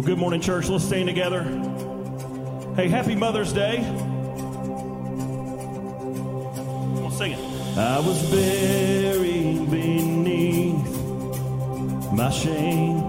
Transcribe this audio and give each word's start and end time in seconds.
Well, 0.00 0.06
good 0.06 0.18
morning, 0.18 0.40
church. 0.40 0.70
Let's 0.70 0.84
stand 0.84 1.08
together. 1.08 1.42
Hey, 2.74 2.88
happy 2.88 3.14
Mother's 3.14 3.52
Day. 3.52 3.84
Come 3.84 3.98
on, 7.04 7.12
sing 7.12 7.32
it. 7.32 7.38
I 7.76 7.98
was 8.00 8.30
buried 8.30 9.70
beneath 9.70 10.90
my 12.14 12.30
shame. 12.30 12.99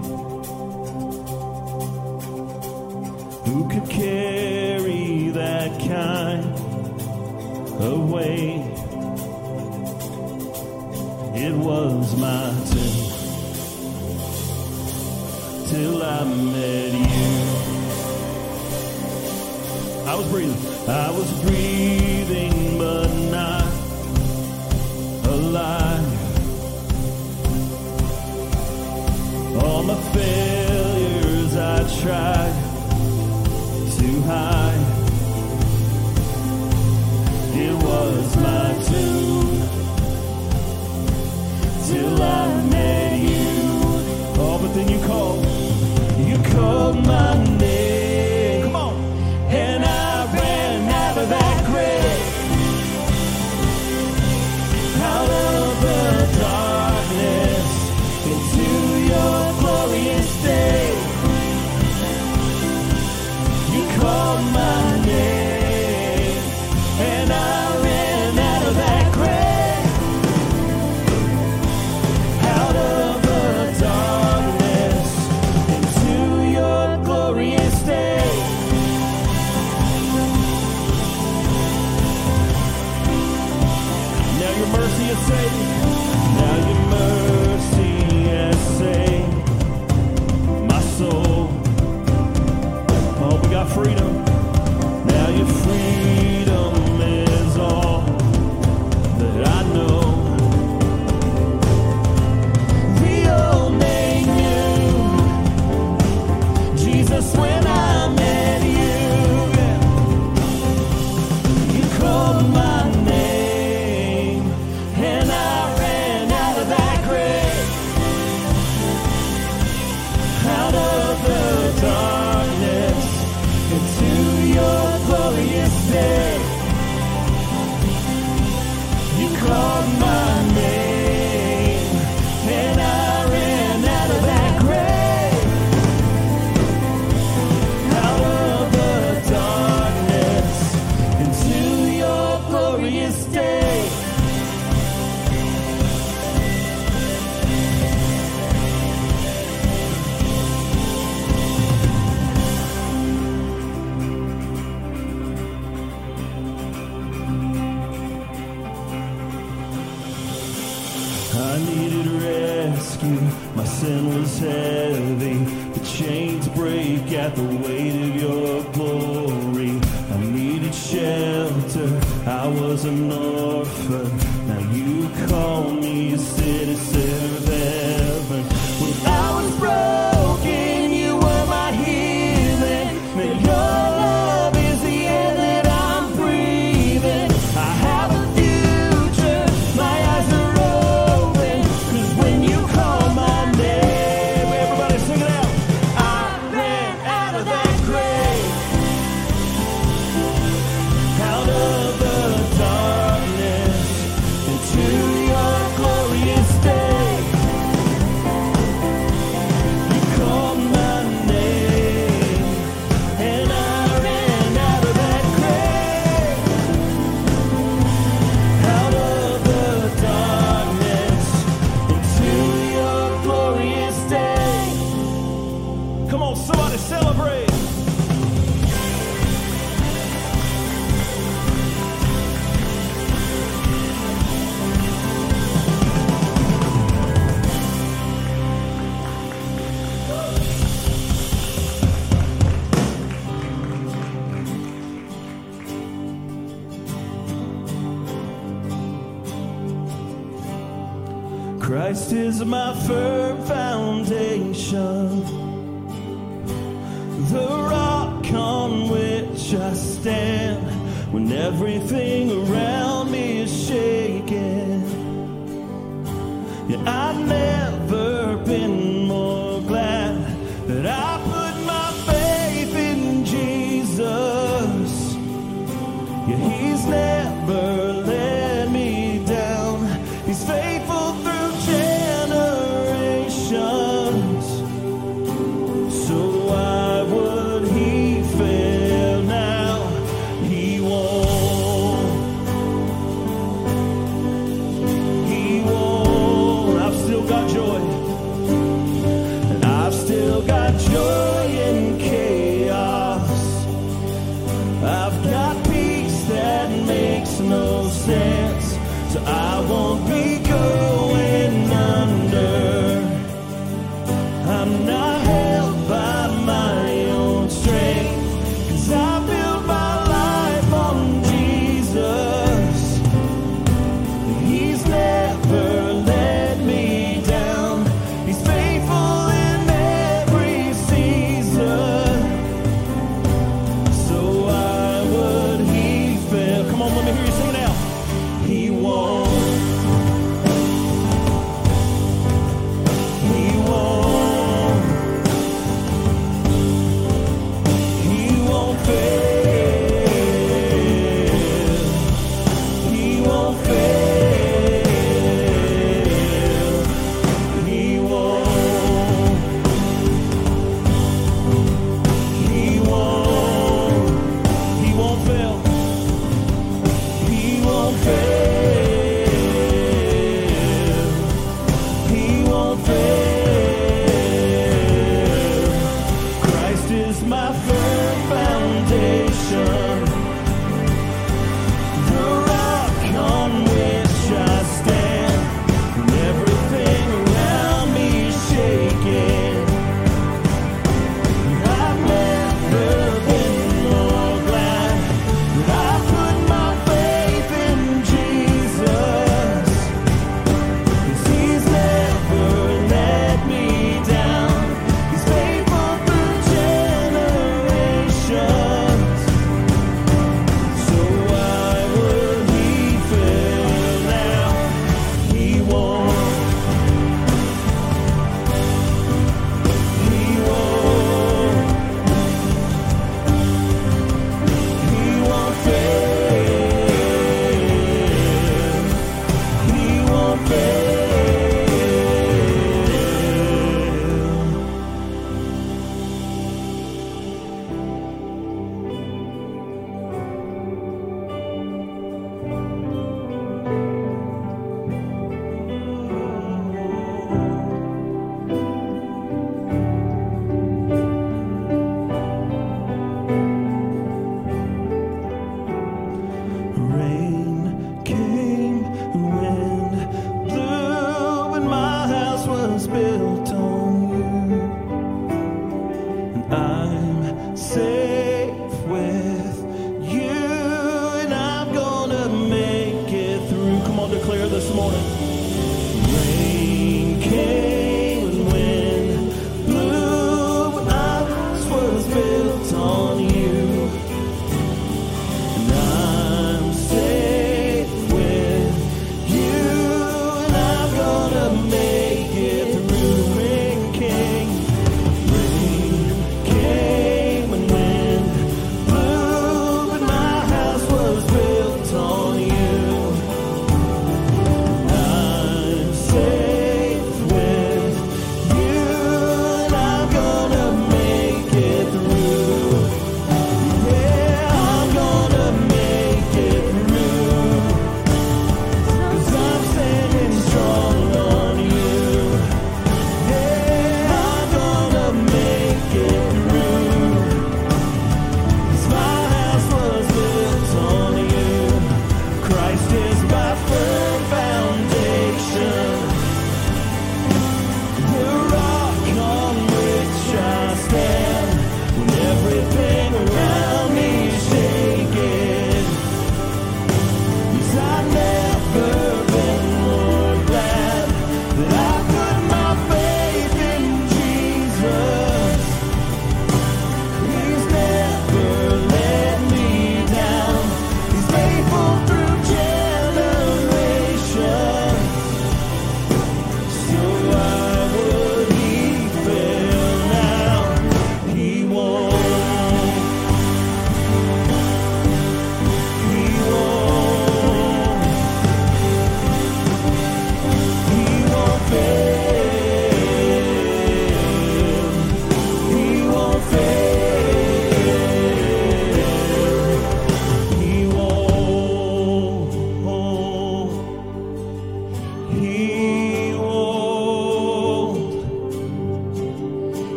sense, 307.92 308.78
so 309.12 309.22
I 309.24 309.66
won't 309.68 310.06
be. 310.08 310.21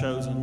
chosen. 0.00 0.35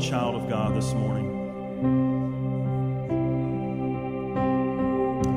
Child 0.00 0.34
of 0.34 0.48
God 0.48 0.74
this 0.74 0.94
morning. 0.94 1.26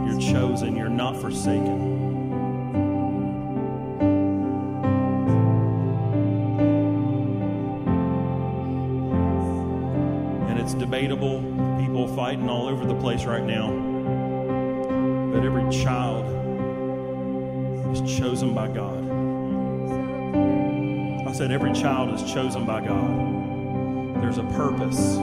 You're 0.08 0.22
chosen, 0.22 0.78
you're 0.78 0.88
not 0.88 1.20
forsaken. 1.20 1.92
And 10.48 10.60
it's 10.60 10.74
debatable, 10.74 11.42
people 11.78 12.08
fighting 12.16 12.50
all 12.50 12.70
over 12.70 12.86
the 12.86 12.96
place 12.96 13.26
right 13.26 13.44
now. 13.44 13.70
But 15.34 15.44
every 15.44 15.70
child 15.72 16.26
is 17.94 18.18
chosen 18.18 18.54
by 18.54 18.70
God. 18.70 19.04
I 21.28 21.34
said, 21.34 21.52
every 21.52 21.74
child 21.74 22.14
is 22.14 22.32
chosen 22.32 22.66
by 22.66 22.80
God 22.80 23.43
there's 24.24 24.38
a 24.38 24.44
purpose. 24.44 25.18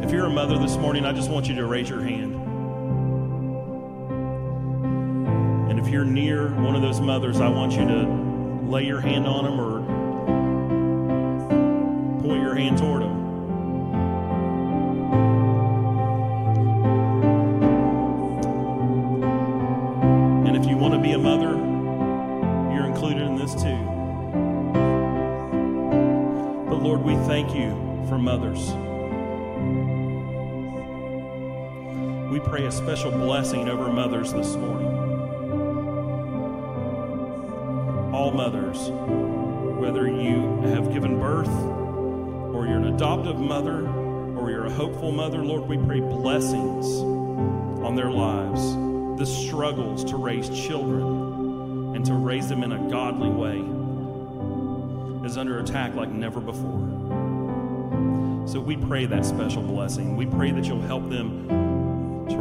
If 0.00 0.12
you're 0.12 0.26
a 0.26 0.30
mother 0.30 0.56
this 0.58 0.76
morning, 0.76 1.04
I 1.04 1.12
just 1.12 1.28
want 1.28 1.48
you 1.48 1.56
to 1.56 1.66
raise 1.66 1.88
your 1.88 2.00
hand. 2.00 2.36
And 5.68 5.80
if 5.80 5.88
you're 5.88 6.04
near 6.04 6.50
one 6.62 6.76
of 6.76 6.82
those 6.82 7.00
mothers, 7.00 7.40
I 7.40 7.48
want 7.48 7.72
you 7.72 7.84
to 7.88 8.04
lay 8.70 8.84
your 8.84 9.00
hand 9.00 9.26
on 9.26 9.42
them 9.44 9.60
or 9.60 9.80
point 12.22 12.40
your 12.40 12.54
hand 12.54 12.78
toward 12.78 13.02
them. 13.02 13.17
Pray 32.58 32.66
a 32.66 32.72
special 32.72 33.12
blessing 33.12 33.68
over 33.68 33.86
mothers 33.86 34.32
this 34.32 34.56
morning. 34.56 34.88
All 38.12 38.32
mothers, 38.32 38.90
whether 39.78 40.08
you 40.08 40.60
have 40.62 40.92
given 40.92 41.20
birth 41.20 41.48
or 42.52 42.66
you're 42.66 42.78
an 42.78 42.92
adoptive 42.92 43.38
mother 43.38 43.86
or 44.36 44.50
you're 44.50 44.66
a 44.66 44.72
hopeful 44.72 45.12
mother, 45.12 45.38
Lord, 45.38 45.68
we 45.68 45.76
pray 45.78 46.00
blessings 46.00 46.84
on 47.84 47.94
their 47.94 48.10
lives, 48.10 48.74
the 49.20 49.26
struggles 49.26 50.02
to 50.06 50.16
raise 50.16 50.48
children 50.48 51.94
and 51.94 52.04
to 52.06 52.14
raise 52.14 52.48
them 52.48 52.64
in 52.64 52.72
a 52.72 52.90
godly 52.90 53.30
way 53.30 53.58
is 55.24 55.38
under 55.38 55.60
attack 55.60 55.94
like 55.94 56.08
never 56.08 56.40
before. 56.40 56.88
So 58.48 58.58
we 58.58 58.76
pray 58.76 59.06
that 59.06 59.24
special 59.24 59.62
blessing. 59.62 60.16
We 60.16 60.26
pray 60.26 60.50
that 60.50 60.64
you'll 60.64 60.80
help 60.80 61.08
them 61.08 61.67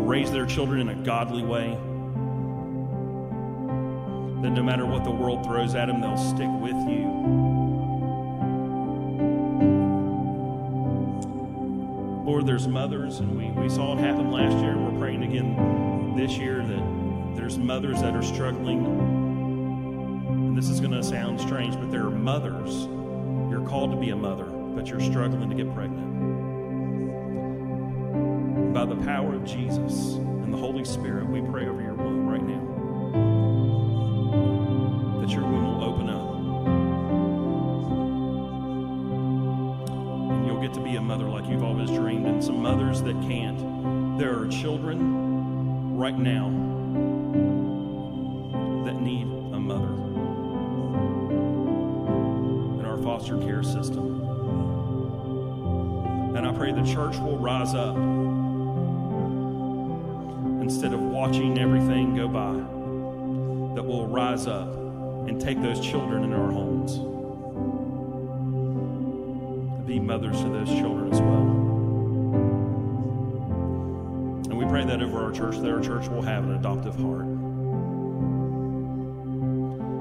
raise 0.07 0.31
their 0.31 0.45
children 0.45 0.79
in 0.79 0.87
a 0.87 0.95
godly 1.03 1.43
way. 1.43 1.71
That 4.41 4.51
no 4.51 4.63
matter 4.63 4.85
what 4.85 5.03
the 5.03 5.11
world 5.11 5.43
throws 5.43 5.75
at 5.75 5.87
them, 5.87 5.99
they'll 5.99 6.15
stick 6.15 6.49
with 6.61 6.77
you. 6.87 7.05
Lord, 12.25 12.45
there's 12.45 12.69
mothers, 12.69 13.19
and 13.19 13.37
we, 13.37 13.49
we 13.61 13.67
saw 13.67 13.97
it 13.97 13.99
happen 13.99 14.31
last 14.31 14.55
year, 14.59 14.71
and 14.71 14.93
we're 14.93 14.99
praying 14.99 15.23
again 15.23 16.15
this 16.15 16.37
year 16.37 16.63
that 16.65 17.35
there's 17.35 17.57
mothers 17.57 18.01
that 18.01 18.15
are 18.15 18.23
struggling. 18.23 18.85
And 20.29 20.57
this 20.57 20.69
is 20.69 20.79
going 20.79 20.93
to 20.93 21.03
sound 21.03 21.41
strange, 21.41 21.75
but 21.75 21.91
there 21.91 22.05
are 22.05 22.11
mothers. 22.11 22.85
You're 23.51 23.67
called 23.67 23.91
to 23.91 23.97
be 23.97 24.11
a 24.11 24.15
mother, 24.15 24.45
but 24.45 24.87
you're 24.87 25.01
struggling 25.01 25.49
to 25.49 25.55
get 25.55 25.73
pregnant. 25.73 26.06
By 28.77 28.85
the 28.85 28.95
power 28.97 29.33
of 29.33 29.43
Jesus 29.43 30.17
and 30.17 30.53
the 30.53 30.57
Holy 30.57 30.85
Spirit, 30.85 31.25
we 31.25 31.41
pray 31.41 31.65
over 31.65 31.81
your 31.81 31.95
womb 31.95 32.29
right 32.29 32.43
now 32.43 32.61
that 35.19 35.31
your 35.31 35.41
womb 35.41 35.79
will 35.79 35.83
open 35.83 36.07
up. 36.11 36.35
And 40.29 40.45
you'll 40.45 40.61
get 40.61 40.75
to 40.75 40.79
be 40.79 40.95
a 40.95 41.01
mother 41.01 41.27
like 41.27 41.47
you've 41.49 41.63
always 41.63 41.89
dreamed. 41.89 42.27
And 42.27 42.43
some 42.43 42.61
mothers 42.61 43.01
that 43.01 43.19
can't. 43.23 44.19
There 44.19 44.37
are 44.39 44.47
children 44.47 45.97
right 45.97 46.15
now 46.15 46.51
that 48.85 49.01
need 49.01 49.25
a 49.25 49.59
mother 49.59 49.91
in 52.79 52.85
our 52.85 52.99
foster 52.99 53.39
care 53.39 53.63
system. 53.63 54.21
And 56.37 56.45
I 56.45 56.51
pray 56.51 56.71
the 56.73 56.83
church 56.83 57.17
will 57.17 57.39
rise 57.39 57.73
up 57.73 57.95
instead 60.67 60.93
of 60.93 60.99
watching 60.99 61.57
everything 61.57 62.13
go 62.13 62.27
by, 62.27 62.51
that 63.73 63.81
we'll 63.81 64.05
rise 64.05 64.47
up 64.47 64.67
and 64.67 65.39
take 65.39 65.61
those 65.61 65.79
children 65.79 66.25
in 66.25 66.33
our 66.33 66.51
homes. 66.51 66.97
Be 69.87 69.97
mothers 69.97 70.41
to 70.41 70.49
those 70.49 70.67
children 70.67 71.13
as 71.13 71.21
well. 71.21 71.47
And 74.49 74.57
we 74.57 74.65
pray 74.65 74.83
that 74.83 75.01
over 75.01 75.23
our 75.23 75.31
church, 75.31 75.55
that 75.55 75.71
our 75.71 75.79
church 75.79 76.09
will 76.09 76.21
have 76.21 76.43
an 76.43 76.55
adoptive 76.55 76.97
heart. 76.97 77.23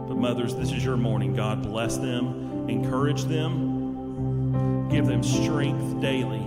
But 0.08 0.16
mothers, 0.16 0.56
this 0.56 0.72
is 0.72 0.84
your 0.84 0.96
morning. 0.96 1.32
God 1.32 1.62
bless 1.62 1.96
them, 1.96 2.68
encourage 2.68 3.22
them, 3.22 4.88
give 4.88 5.06
them 5.06 5.22
strength 5.22 6.00
daily 6.00 6.44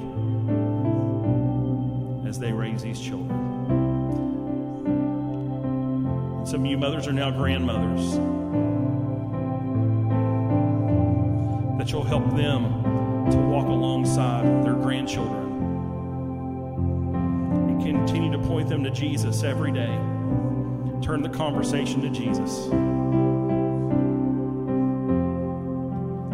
as 2.28 2.38
they 2.38 2.52
raise 2.52 2.82
these 2.82 3.00
children. 3.00 3.49
Some 6.50 6.62
of 6.62 6.66
you 6.66 6.80
mothers 6.80 7.06
are 7.08 7.14
now 7.14 7.30
grandmothers. 7.30 8.14
That 11.78 11.92
you'll 11.92 12.04
help 12.04 12.26
them 12.36 13.30
to 13.30 13.38
walk 13.38 13.68
alongside 13.68 14.66
their 14.66 14.74
grandchildren 14.74 15.46
and 17.70 17.80
continue 17.84 18.32
to 18.32 18.40
point 18.48 18.68
them 18.68 18.84
to 18.84 18.90
Jesus 18.90 19.44
every 19.44 19.72
day. 19.72 19.96
Turn 21.04 21.22
the 21.22 21.30
conversation 21.30 22.02
to 22.02 22.10
Jesus. 22.10 22.66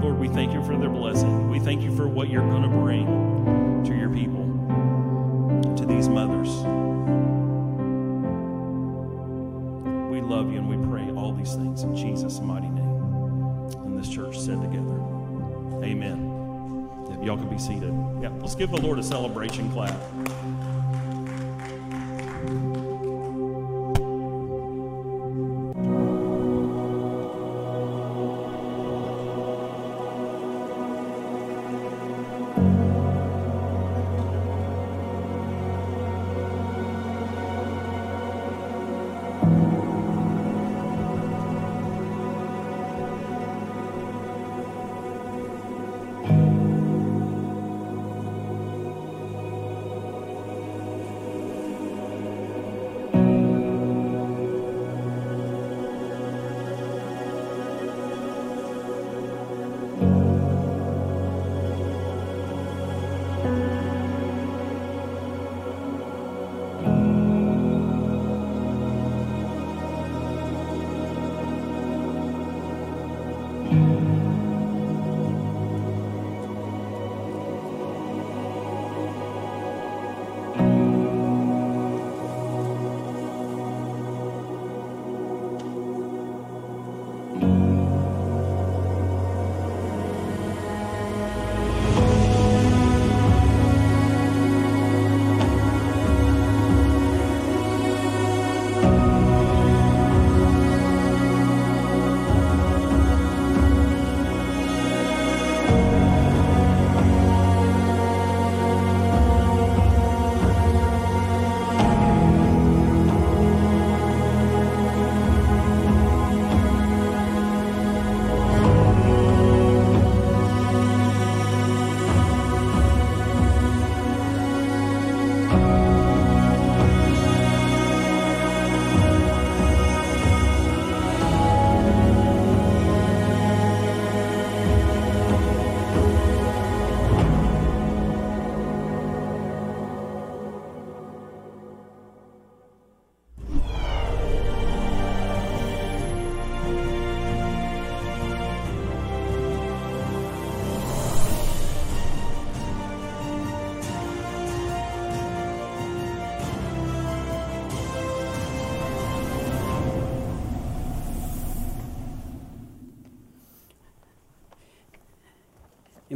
Lord, 0.01 0.17
we 0.17 0.30
thank 0.30 0.54
you 0.54 0.63
for 0.63 0.78
their 0.78 0.89
blessing. 0.89 1.49
We 1.49 1.60
thank 1.60 1.82
you 1.82 1.93
for 1.93 2.08
what 2.08 2.30
you're 2.30 2.49
going 2.49 2.63
to 2.63 2.69
bring 2.69 3.84
to 3.84 3.93
your 3.93 4.10
people, 4.10 4.45
to 5.75 5.86
these 5.86 6.08
mothers. 6.08 6.74
Y'all 17.36 17.43
can 17.43 17.56
be 17.56 17.62
seated. 17.62 17.93
Yeah, 18.21 18.30
let's 18.39 18.56
give 18.56 18.71
the 18.71 18.82
Lord 18.82 19.00
a 19.00 19.04
celebration 19.04 19.71
clap. 19.71 20.00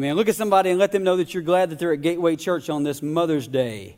Amen. 0.10 0.18
Look 0.18 0.28
at 0.28 0.36
somebody 0.36 0.72
and 0.72 0.80
let 0.80 0.92
them 0.92 1.04
know 1.04 1.18
that 1.18 1.36
you're 1.36 1.44
glad 1.44 1.70
that 1.70 1.78
they're 1.78 1.94
at 1.94 2.02
Gateway 2.02 2.36
Church 2.36 2.68
on 2.68 2.82
this 2.82 3.04
Mother's 3.04 3.48
Day. 3.48 3.96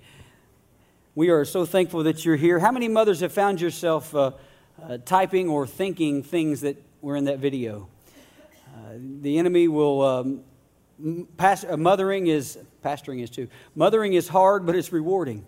We 1.16 1.30
are 1.30 1.46
so 1.46 1.66
thankful 1.66 2.04
that 2.04 2.26
you're 2.26 2.36
here. 2.36 2.60
How 2.60 2.74
many 2.74 2.90
mothers 2.90 3.22
have 3.22 3.32
found 3.32 3.62
yourself 3.62 4.14
uh, 4.14 4.32
uh, 4.84 4.98
typing 5.06 5.48
or 5.48 5.66
thinking 5.66 6.22
things 6.22 6.60
that 6.62 6.76
were 7.00 7.16
in 7.16 7.24
that 7.26 7.40
video? 7.40 7.88
Uh, 8.76 8.96
the 9.22 9.38
enemy 9.38 9.70
will. 9.70 10.02
Um, 10.02 10.44
past, 11.38 11.64
uh, 11.64 11.78
mothering 11.78 12.28
is 12.28 12.58
pastoring 12.84 13.24
is 13.24 13.30
too. 13.30 13.48
Mothering 13.74 14.12
is 14.12 14.28
hard, 14.28 14.66
but 14.66 14.76
it's 14.76 14.92
rewarding. 14.92 15.46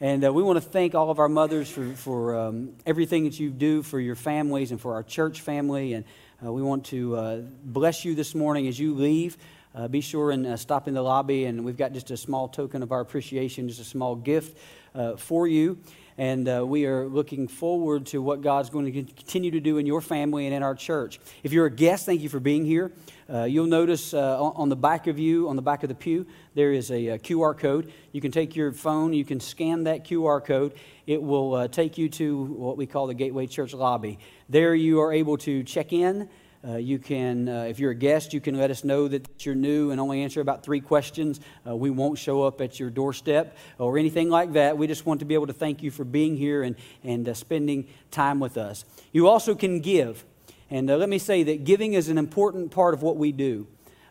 And 0.00 0.24
uh, 0.24 0.32
we 0.32 0.42
want 0.42 0.56
to 0.56 0.68
thank 0.68 0.96
all 0.96 1.10
of 1.10 1.20
our 1.20 1.28
mothers 1.28 1.70
for, 1.70 1.94
for 1.94 2.36
um, 2.36 2.72
everything 2.84 3.22
that 3.22 3.38
you 3.38 3.50
do 3.50 3.84
for 3.84 4.00
your 4.00 4.16
families 4.16 4.72
and 4.72 4.80
for 4.80 4.94
our 4.94 5.04
church 5.04 5.42
family. 5.42 5.92
And 5.92 6.04
uh, 6.44 6.52
we 6.52 6.60
want 6.60 6.86
to 6.86 7.14
uh, 7.14 7.36
bless 7.62 8.04
you 8.04 8.16
this 8.16 8.34
morning 8.34 8.66
as 8.66 8.80
you 8.80 8.94
leave. 8.94 9.38
Uh, 9.74 9.88
be 9.88 10.02
sure 10.02 10.30
and 10.30 10.46
uh, 10.46 10.56
stop 10.56 10.86
in 10.86 10.92
the 10.92 11.00
lobby, 11.00 11.46
and 11.46 11.64
we've 11.64 11.78
got 11.78 11.92
just 11.92 12.10
a 12.10 12.16
small 12.16 12.46
token 12.46 12.82
of 12.82 12.92
our 12.92 13.00
appreciation, 13.00 13.68
just 13.68 13.80
a 13.80 13.84
small 13.84 14.14
gift 14.14 14.58
uh, 14.94 15.16
for 15.16 15.46
you. 15.46 15.78
And 16.18 16.46
uh, 16.46 16.62
we 16.66 16.84
are 16.84 17.08
looking 17.08 17.48
forward 17.48 18.04
to 18.08 18.20
what 18.20 18.42
God's 18.42 18.68
going 18.68 18.84
to 18.84 18.92
continue 18.92 19.50
to 19.52 19.60
do 19.60 19.78
in 19.78 19.86
your 19.86 20.02
family 20.02 20.44
and 20.44 20.54
in 20.54 20.62
our 20.62 20.74
church. 20.74 21.18
If 21.42 21.54
you're 21.54 21.64
a 21.64 21.70
guest, 21.70 22.04
thank 22.04 22.20
you 22.20 22.28
for 22.28 22.38
being 22.38 22.66
here. 22.66 22.92
Uh, 23.32 23.44
you'll 23.44 23.66
notice 23.66 24.12
uh, 24.12 24.42
on 24.42 24.68
the 24.68 24.76
back 24.76 25.06
of 25.06 25.18
you, 25.18 25.48
on 25.48 25.56
the 25.56 25.62
back 25.62 25.82
of 25.82 25.88
the 25.88 25.94
pew, 25.94 26.26
there 26.54 26.70
is 26.70 26.90
a, 26.90 27.06
a, 27.06 27.18
QR 27.18 27.56
code. 27.56 27.90
You 28.12 28.20
can 28.20 28.30
take 28.30 28.54
your 28.54 28.72
phone, 28.72 29.14
you 29.14 29.24
can 29.24 29.40
scan 29.40 29.84
that 29.84 30.04
QR 30.04 30.44
code. 30.44 30.74
It 31.06 31.22
will 31.22 31.66
take 31.68 31.96
you 31.96 32.10
to 32.10 32.42
what 32.42 32.76
we 32.76 32.86
call 32.86 33.06
the 33.06 33.14
Gateway 33.14 33.46
Church 33.46 33.72
lobby. 33.72 34.18
There 34.50 34.74
you 34.74 35.00
are 35.00 35.14
able 35.14 35.38
to 35.38 35.62
check 35.62 35.94
in. 35.94 36.28
Uh, 36.66 36.76
you 36.76 36.98
can, 36.98 37.48
uh, 37.48 37.62
if 37.62 37.80
you're 37.80 37.90
a 37.90 37.94
guest, 37.94 38.32
you 38.32 38.40
can 38.40 38.56
let 38.56 38.70
us 38.70 38.84
know 38.84 39.08
that 39.08 39.44
you're 39.44 39.54
new 39.54 39.90
and 39.90 40.00
only 40.00 40.22
answer 40.22 40.40
about 40.40 40.62
three 40.62 40.80
questions. 40.80 41.40
Uh, 41.66 41.74
we 41.74 41.90
won't 41.90 42.18
show 42.18 42.44
up 42.44 42.60
at 42.60 42.78
your 42.78 42.88
doorstep 42.88 43.56
or 43.78 43.98
anything 43.98 44.30
like 44.30 44.52
that. 44.52 44.78
We 44.78 44.86
just 44.86 45.04
want 45.04 45.20
to 45.20 45.26
be 45.26 45.34
able 45.34 45.48
to 45.48 45.52
thank 45.52 45.82
you 45.82 45.90
for 45.90 46.04
being 46.04 46.36
here 46.36 46.62
and, 46.62 46.76
and 47.02 47.28
uh, 47.28 47.34
spending 47.34 47.88
time 48.12 48.38
with 48.38 48.56
us. 48.56 48.84
You 49.12 49.26
also 49.26 49.56
can 49.56 49.80
give. 49.80 50.24
And 50.70 50.88
uh, 50.88 50.96
let 50.96 51.08
me 51.08 51.18
say 51.18 51.42
that 51.42 51.64
giving 51.64 51.94
is 51.94 52.08
an 52.08 52.16
important 52.16 52.70
part 52.70 52.94
of 52.94 53.02
what 53.02 53.16
we 53.16 53.32
do. 53.32 53.66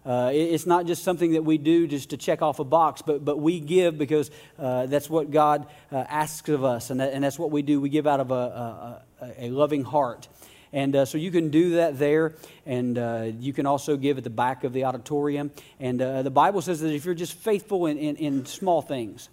Uh, 0.06 0.32
it's 0.34 0.66
not 0.66 0.88
just 0.88 1.04
something 1.04 1.34
that 1.34 1.44
we 1.44 1.60
do 1.60 1.86
just 1.86 2.10
to 2.10 2.18
check 2.18 2.42
off 2.42 2.60
a 2.60 2.64
box, 2.64 3.04
but, 3.04 3.24
but 3.24 3.40
we 3.40 3.60
give 3.60 3.98
because 3.98 4.32
uh, 4.58 4.88
that's 4.88 5.10
what 5.10 5.30
God 5.30 5.68
uh, 5.92 5.98
asks 6.10 6.50
of 6.50 6.64
us, 6.64 6.90
and, 6.90 7.00
that, 7.00 7.14
and 7.14 7.24
that's 7.24 7.38
what 7.38 7.52
we 7.52 7.62
do. 7.62 7.80
We 7.80 7.90
give 7.90 8.08
out 8.08 8.20
of 8.20 8.32
a, 8.32 9.04
a, 9.22 9.46
a 9.46 9.50
loving 9.52 9.84
heart. 9.84 10.28
And 10.74 10.96
uh, 10.96 11.06
so 11.06 11.18
you 11.18 11.32
can 11.32 11.50
do 11.50 11.72
that 11.72 12.00
there, 12.00 12.36
and 12.66 12.98
uh, 12.98 13.32
you 13.40 13.52
can 13.52 13.66
also 13.66 13.98
give 13.98 14.18
at 14.18 14.24
the 14.24 14.30
back 14.30 14.64
of 14.64 14.72
the 14.72 14.86
auditorium. 14.86 15.52
And 15.80 16.02
uh, 16.02 16.22
the 16.22 16.32
Bible 16.32 16.62
says 16.62 16.80
that 16.82 16.94
if 16.94 17.04
you're 17.04 17.14
just 17.14 17.34
faithful 17.34 17.88
in, 17.88 17.98
in, 17.98 18.16
in, 18.16 18.46
small 18.46 18.82
things, 18.82 19.30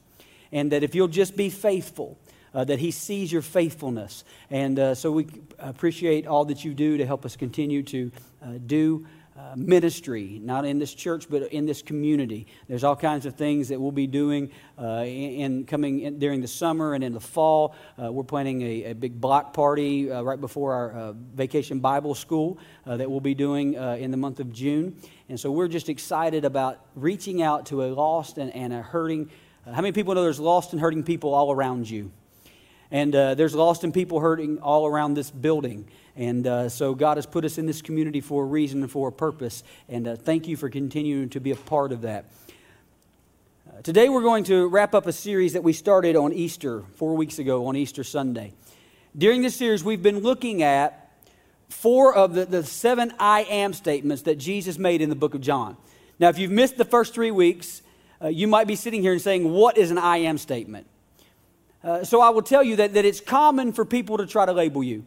and 0.51 0.72
that 0.72 0.83
if 0.83 0.94
you'll 0.94 1.07
just 1.09 1.37
be 1.37 1.48
faithful, 1.51 2.18
uh, 2.55 2.64
that 2.64 2.81
He 2.81 2.90
sees 2.90 3.31
your 3.31 3.42
faithfulness. 3.42 4.24
And 4.51 4.79
uh, 4.79 4.94
so 4.94 5.12
we 5.12 5.27
appreciate 5.59 6.27
all 6.27 6.44
that 6.46 6.64
you 6.64 6.74
do 6.74 6.96
to 6.96 7.07
help 7.07 7.24
us 7.24 7.37
continue 7.37 7.83
to 7.85 8.11
uh, 8.42 8.46
do 8.66 9.07
uh, 9.38 9.55
ministry, 9.55 10.40
not 10.42 10.64
in 10.64 10.81
this 10.81 10.92
church, 10.92 11.29
but 11.31 11.53
in 11.53 11.64
this 11.64 11.81
community. 11.81 12.44
There's 12.66 12.83
all 12.83 12.96
kinds 12.96 13.24
of 13.24 13.37
things 13.37 13.68
that 13.68 13.81
we'll 13.81 13.92
be 13.92 14.09
doing 14.09 14.51
uh, 14.77 15.05
in, 15.05 15.33
in, 15.33 15.64
coming 15.64 16.01
in, 16.01 16.18
during 16.18 16.40
the 16.40 16.48
summer 16.48 16.94
and 16.94 17.05
in 17.05 17.12
the 17.12 17.20
fall. 17.20 17.77
Uh, 18.03 18.11
we're 18.11 18.24
planning 18.24 18.62
a, 18.62 18.85
a, 18.90 18.94
big 18.94 19.20
block 19.20 19.55
party 19.55 20.11
uh, 20.11 20.22
right 20.22 20.40
before 20.40 20.72
our 20.72 20.90
uh, 20.90 21.12
vacation 21.12 21.79
Bible 21.79 22.16
school 22.16 22.59
that 22.85 23.09
we'll 23.09 23.20
be 23.20 23.35
doing 23.35 23.74
in 23.74 24.11
the 24.11 24.16
month 24.16 24.40
of 24.40 24.51
June. 24.51 24.96
And 25.29 25.38
so 25.38 25.53
we're 25.53 25.68
just 25.68 25.88
excited 25.88 26.44
about 26.44 26.81
reaching 26.96 27.42
out 27.42 27.66
to 27.66 27.85
a 27.85 27.88
lost 27.94 28.38
and, 28.38 28.53
and 28.55 28.72
a 28.72 28.83
hurting. 28.83 29.31
how 29.66 29.83
many 29.83 29.92
people 29.92 30.14
know 30.14 30.22
there's 30.22 30.40
lost 30.40 30.72
and 30.72 30.81
hurting 30.81 31.05
people 31.05 31.35
all 31.35 31.53
around 31.53 31.88
you? 31.88 32.11
And 32.90 33.12
there's 33.12 33.55
lost 33.55 33.85
and 33.85 33.92
people 33.92 34.20
hurting 34.20 34.61
all 34.61 34.87
around 34.87 35.14
this 35.14 35.31
building. 35.31 35.88
And 36.18 36.48
uh, 36.48 36.68
so 36.68 36.96
God 36.96 37.16
has 37.16 37.27
put 37.27 37.44
us 37.44 37.59
in 37.59 37.66
this 37.66 37.81
community 37.81 38.20
for 38.20 38.42
a 38.42 38.46
reason 38.46 38.83
and 38.83 38.90
for 38.90 39.09
a 39.09 39.12
purpose. 39.12 39.62
And 39.88 40.09
uh, 40.09 40.16
thank 40.16 40.48
you 40.48 40.57
for 40.57 40.68
continuing 40.68 41.29
to 41.31 41.40
be 41.40 41.53
a 41.53 41.57
part 41.57 41.92
of 41.92 42.03
that. 42.03 42.24
Uh, 43.68 43.83
today 43.83 44.09
we're 44.09 44.22
going 44.22 44.42
to 44.44 44.66
wrap 44.66 44.96
up 44.96 45.07
a 45.07 45.12
series 45.12 45.53
that 45.53 45.62
we 45.62 45.72
started 45.72 46.16
on 46.16 46.33
Easter, 46.33 46.83
four 46.96 47.16
weeks 47.16 47.38
ago 47.38 47.66
on 47.66 47.77
Easter 47.77 48.03
Sunday. 48.03 48.53
During 49.16 49.42
this 49.42 49.55
series, 49.55 49.85
we've 49.85 50.03
been 50.03 50.18
looking 50.18 50.64
at 50.64 51.12
four 51.68 52.12
of 52.12 52.35
the, 52.35 52.46
the 52.46 52.64
seven 52.64 53.12
I 53.20 53.42
am 53.44 53.72
statements 53.72 54.22
that 54.22 54.38
Jesus 54.38 54.77
made 54.77 55.01
in 55.01 55.09
the 55.09 55.16
book 55.16 55.35
of 55.35 55.40
John. 55.40 55.77
Now, 56.18 56.31
if 56.31 56.38
you've 56.38 56.51
missed 56.51 56.77
the 56.77 56.85
first 56.85 57.14
three 57.14 57.31
weeks, 57.31 57.81
uh, 58.20 58.27
you 58.27 58.48
might 58.48 58.66
be 58.66 58.74
sitting 58.74 59.03
here 59.03 59.12
and 59.12 59.22
saying, 59.22 59.48
What 59.48 59.79
is 59.79 59.92
an 59.92 59.98
I 59.98 60.18
am 60.18 60.37
statement? 60.37 60.88
Uh, 61.83 62.03
so 62.03 62.21
I 62.21 62.31
will 62.31 62.43
tell 62.43 62.62
you 62.62 62.77
that, 62.77 62.95
that 62.95 63.05
it's 63.05 63.21
common 63.21 63.73
for 63.73 63.85
people 63.85 64.19
to 64.19 64.27
try 64.27 64.45
to 64.45 64.53
label 64.53 64.83
you. 64.83 65.05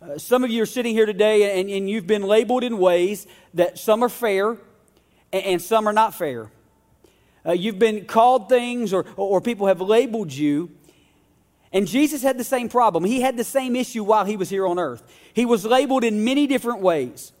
Uh, 0.00 0.18
some 0.18 0.44
of 0.44 0.50
you 0.50 0.62
are 0.62 0.66
sitting 0.66 0.94
here 0.94 1.06
today 1.06 1.58
and, 1.58 1.68
and, 1.70 1.90
you've 1.90 2.06
been 2.06 2.22
labeled 2.22 2.62
in 2.62 2.78
ways 2.78 3.26
that 3.54 3.78
some 3.78 4.04
are 4.04 4.08
fair 4.08 4.50
and, 5.32 5.44
and 5.44 5.62
some 5.62 5.88
are 5.88 5.92
not 5.92 6.14
fair. 6.14 6.50
Uh, 7.44 7.52
you've 7.52 7.78
been 7.78 8.04
called 8.04 8.48
things 8.48 8.92
or, 8.92 9.06
or 9.16 9.40
people 9.40 9.66
have 9.66 9.80
labeled 9.80 10.32
you. 10.32 10.70
And 11.72 11.86
Jesus 11.86 12.22
had 12.22 12.38
the 12.38 12.44
same 12.44 12.68
problem. 12.68 13.04
He 13.04 13.20
had 13.20 13.36
the 13.36 13.44
same 13.44 13.74
issue 13.74 14.04
while 14.04 14.24
he 14.24 14.36
was 14.36 14.50
here 14.50 14.66
on 14.66 14.78
earth. 14.78 15.02
He 15.32 15.44
was 15.46 15.64
labeled 15.64 16.04
in 16.04 16.24
many 16.24 16.46
different 16.46 16.80
ways. 16.80 17.32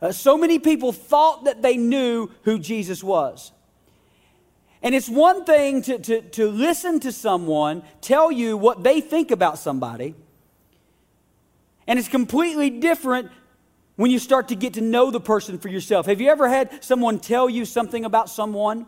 Uh, 0.00 0.12
so 0.12 0.36
many 0.36 0.58
people 0.58 0.92
thought 0.92 1.44
that 1.44 1.62
they 1.62 1.76
knew 1.76 2.30
who 2.42 2.58
Jesus 2.58 3.04
was. 3.04 3.52
And 4.86 4.94
it's 4.94 5.08
one 5.08 5.44
thing 5.44 5.82
to, 5.82 5.98
to, 5.98 6.22
to 6.22 6.48
listen 6.48 7.00
to 7.00 7.10
someone 7.10 7.82
tell 8.00 8.30
you 8.30 8.56
what 8.56 8.84
they 8.84 9.00
think 9.00 9.32
about 9.32 9.58
somebody. 9.58 10.14
And 11.88 11.98
it's 11.98 12.06
completely 12.06 12.70
different 12.70 13.32
when 13.96 14.12
you 14.12 14.20
start 14.20 14.46
to 14.50 14.54
get 14.54 14.74
to 14.74 14.80
know 14.80 15.10
the 15.10 15.18
person 15.18 15.58
for 15.58 15.66
yourself. 15.66 16.06
Have 16.06 16.20
you 16.20 16.28
ever 16.28 16.48
had 16.48 16.84
someone 16.84 17.18
tell 17.18 17.50
you 17.50 17.64
something 17.64 18.04
about 18.04 18.30
someone? 18.30 18.86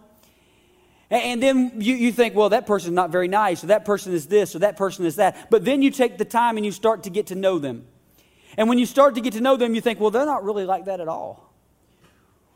And 1.10 1.42
then 1.42 1.72
you, 1.80 1.96
you 1.96 2.12
think, 2.12 2.36
well, 2.36 2.50
that 2.50 2.64
person's 2.64 2.94
not 2.94 3.10
very 3.10 3.26
nice, 3.26 3.64
or 3.64 3.66
that 3.66 3.84
person 3.84 4.12
is 4.12 4.28
this, 4.28 4.54
or 4.54 4.60
that 4.60 4.76
person 4.76 5.04
is 5.04 5.16
that. 5.16 5.50
But 5.50 5.64
then 5.64 5.82
you 5.82 5.90
take 5.90 6.16
the 6.16 6.24
time 6.24 6.56
and 6.56 6.64
you 6.64 6.70
start 6.70 7.02
to 7.02 7.10
get 7.10 7.26
to 7.26 7.34
know 7.34 7.58
them. 7.58 7.88
And 8.56 8.68
when 8.68 8.78
you 8.78 8.86
start 8.86 9.16
to 9.16 9.20
get 9.20 9.32
to 9.32 9.40
know 9.40 9.56
them, 9.56 9.74
you 9.74 9.80
think, 9.80 9.98
well, 9.98 10.12
they're 10.12 10.24
not 10.24 10.44
really 10.44 10.64
like 10.64 10.84
that 10.84 11.00
at 11.00 11.08
all. 11.08 11.47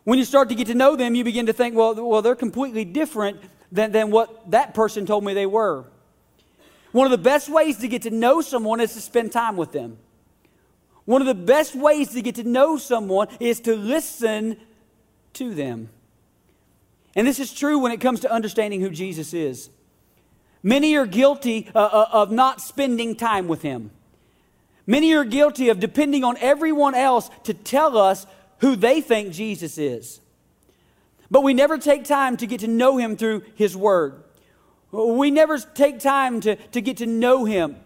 When 0.04 0.18
you 0.18 0.24
start 0.24 0.48
to 0.48 0.54
get 0.54 0.66
to 0.66 0.74
know 0.74 0.96
them, 0.96 1.14
you 1.14 1.24
begin 1.24 1.46
to 1.46 1.52
think, 1.52 1.76
well, 1.76 1.94
well 1.94 2.22
they're 2.22 2.34
completely 2.34 2.84
different 2.84 3.40
than, 3.70 3.92
than 3.92 4.10
what 4.10 4.50
that 4.50 4.74
person 4.74 5.06
told 5.06 5.24
me 5.24 5.34
they 5.34 5.46
were. 5.46 5.84
One 6.92 7.06
of 7.06 7.10
the 7.10 7.18
best 7.18 7.48
ways 7.48 7.78
to 7.78 7.88
get 7.88 8.02
to 8.02 8.10
know 8.10 8.40
someone 8.40 8.80
is 8.80 8.92
to 8.94 9.00
spend 9.00 9.32
time 9.32 9.56
with 9.56 9.72
them. 9.72 9.98
One 11.04 11.20
of 11.20 11.26
the 11.26 11.34
best 11.34 11.74
ways 11.74 12.10
to 12.10 12.22
get 12.22 12.36
to 12.36 12.44
know 12.44 12.76
someone 12.76 13.28
is 13.40 13.60
to 13.60 13.74
listen 13.74 14.56
to 15.34 15.54
them. 15.54 15.88
And 17.14 17.26
this 17.26 17.40
is 17.40 17.52
true 17.52 17.78
when 17.78 17.92
it 17.92 18.00
comes 18.00 18.20
to 18.20 18.32
understanding 18.32 18.80
who 18.80 18.90
Jesus 18.90 19.34
is. 19.34 19.70
Many 20.62 20.94
are 20.96 21.06
guilty 21.06 21.68
uh, 21.74 21.78
uh, 21.78 22.08
of 22.12 22.30
not 22.30 22.60
spending 22.60 23.16
time 23.16 23.48
with 23.48 23.62
him. 23.62 23.90
Many 24.86 25.12
are 25.14 25.24
guilty 25.24 25.68
of 25.68 25.80
depending 25.80 26.24
on 26.24 26.36
everyone 26.38 26.94
else 26.94 27.30
to 27.44 27.54
tell 27.54 27.96
us 27.96 28.26
who 28.62 28.74
they 28.74 29.02
think 29.02 29.32
Jesus 29.32 29.76
is. 29.76 30.20
But 31.30 31.42
we 31.42 31.52
never 31.52 31.76
take 31.76 32.04
time 32.04 32.38
to 32.38 32.46
get 32.46 32.60
to 32.60 32.68
know 32.68 32.96
him 32.96 33.16
through 33.16 33.42
his 33.54 33.76
word. 33.76 34.22
We 34.90 35.30
never 35.30 35.58
take 35.58 36.00
time 36.00 36.40
to, 36.40 36.56
to 36.56 36.80
get 36.80 36.96
to 36.98 37.06
know 37.06 37.44
him 37.44 37.76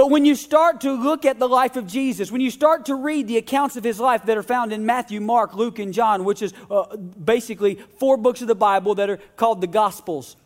but 0.00 0.08
when 0.08 0.24
you 0.24 0.34
start 0.34 0.80
to 0.80 0.92
look 0.92 1.26
at 1.26 1.38
the 1.38 1.46
life 1.46 1.76
of 1.76 1.86
Jesus, 1.86 2.32
when 2.32 2.40
you 2.40 2.50
start 2.50 2.86
to 2.86 2.94
read 2.94 3.28
the 3.28 3.36
accounts 3.36 3.76
of 3.76 3.84
his 3.84 4.00
life 4.00 4.24
that 4.24 4.38
are 4.38 4.42
found 4.42 4.72
in 4.72 4.86
Matthew, 4.86 5.20
Mark, 5.20 5.52
Luke, 5.52 5.78
and 5.78 5.92
John, 5.92 6.24
which 6.24 6.40
is 6.40 6.54
uh, 6.70 6.96
basically 6.96 7.74
four 7.98 8.16
books 8.16 8.40
of 8.40 8.48
the 8.48 8.54
Bible 8.54 8.94
that 8.94 9.10
are 9.10 9.18
called 9.36 9.60
the 9.60 9.66
Gospels. 9.66 10.36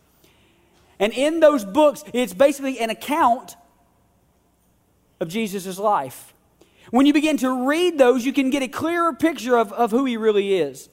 And 0.99 1.13
in 1.13 1.39
those 1.39 1.63
books, 1.63 2.03
it's 2.11 2.33
basically 2.33 2.79
an 2.79 2.89
account 2.89 3.55
of 5.21 5.29
Jesus' 5.29 5.79
life. 5.79 6.33
When 6.91 7.05
you 7.05 7.13
begin 7.13 7.37
to 7.37 7.67
read 7.67 7.97
those, 7.97 8.25
you 8.25 8.33
can 8.33 8.49
get 8.49 8.61
a 8.63 8.67
clearer 8.67 9.13
picture 9.13 9.57
of, 9.57 9.73
of 9.73 9.91
who 9.91 10.05
he 10.05 10.17
really 10.17 10.55
is. 10.55 10.89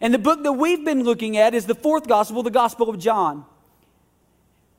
And 0.00 0.14
the 0.14 0.18
book 0.18 0.42
that 0.42 0.52
we've 0.52 0.84
been 0.84 1.02
looking 1.02 1.36
at 1.36 1.54
is 1.54 1.66
the 1.66 1.74
fourth 1.74 2.06
gospel, 2.06 2.42
the 2.42 2.50
Gospel 2.50 2.88
of 2.88 2.98
John. 2.98 3.44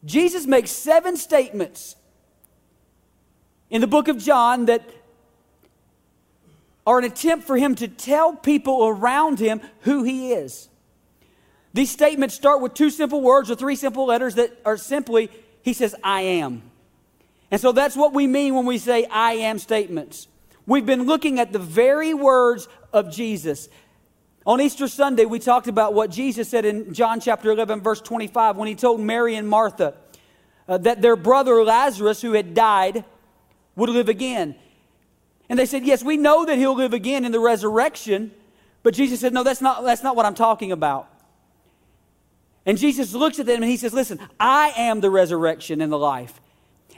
Jesus 0.04 0.48
makes 0.48 0.72
seven 0.72 1.16
statements 1.16 1.96
in 3.70 3.82
the 3.82 3.88
book 3.88 4.08
of 4.08 4.18
John 4.18 4.66
that 4.66 4.82
are 6.88 6.98
an 6.98 7.06
attempt 7.06 7.46
for 7.46 7.58
him 7.58 7.76
to 7.76 7.88
tell 7.88 8.34
people 8.34 8.88
around 8.88 9.40
him 9.40 9.62
who 9.82 10.04
he 10.04 10.34
is. 10.34 10.68
These 11.74 11.92
statements 11.92 12.36
start 12.36 12.62
with 12.62 12.74
two 12.74 12.90
simple 12.90 13.22
words 13.22 13.52
or 13.52 13.56
three 13.56 13.76
simple 13.76 14.06
letters 14.08 14.36
that 14.36 14.60
are 14.66 14.78
simply, 14.78 15.30
he 15.62 15.74
says, 15.74 15.96
I 16.04 16.22
am. 16.22 16.71
And 17.52 17.60
so 17.60 17.74
that's 17.74 17.98
what 17.98 18.14
we 18.14 18.28
mean 18.28 18.56
when 18.56 18.66
we 18.66 18.78
say 18.78 19.06
I 19.06 19.34
am 19.34 19.60
statements. 19.60 20.28
We've 20.66 20.86
been 20.86 21.04
looking 21.04 21.40
at 21.40 21.52
the 21.52 21.60
very 21.60 22.14
words 22.14 22.68
of 22.94 23.12
Jesus. 23.12 23.68
On 24.46 24.60
Easter 24.60 24.88
Sunday, 24.88 25.26
we 25.26 25.38
talked 25.38 25.68
about 25.68 25.94
what 25.94 26.10
Jesus 26.10 26.50
said 26.50 26.66
in 26.66 26.94
John 26.94 27.20
chapter 27.20 27.52
11, 27.52 27.82
verse 27.82 28.02
25, 28.02 28.58
when 28.58 28.68
he 28.68 28.76
told 28.76 29.00
Mary 29.00 29.36
and 29.36 29.48
Martha 29.48 29.94
uh, 30.68 30.78
that 30.80 31.02
their 31.02 31.16
brother 31.16 31.64
Lazarus, 31.64 32.22
who 32.22 32.34
had 32.34 32.54
died, 32.54 33.04
would 33.76 33.90
live 33.90 34.10
again. 34.10 34.56
And 35.50 35.60
they 35.60 35.66
said, 35.66 35.84
Yes, 35.84 36.04
we 36.04 36.18
know 36.18 36.46
that 36.46 36.58
he'll 36.58 36.76
live 36.76 36.94
again 36.94 37.26
in 37.26 37.32
the 37.32 37.40
resurrection. 37.40 38.32
But 38.84 38.94
Jesus 38.94 39.20
said, 39.20 39.34
No, 39.34 39.44
that's 39.44 39.62
not, 39.62 39.84
that's 39.84 40.02
not 40.02 40.16
what 40.16 40.26
I'm 40.26 40.34
talking 40.34 40.72
about. 40.72 41.08
And 42.66 42.78
Jesus 42.78 43.14
looks 43.14 43.40
at 43.40 43.46
them 43.46 43.62
and 43.62 43.70
he 43.70 43.78
says, 43.78 43.94
Listen, 43.94 44.20
I 44.40 44.74
am 44.76 45.02
the 45.02 45.10
resurrection 45.10 45.82
and 45.82 45.92
the 45.92 46.00
life. 46.00 46.41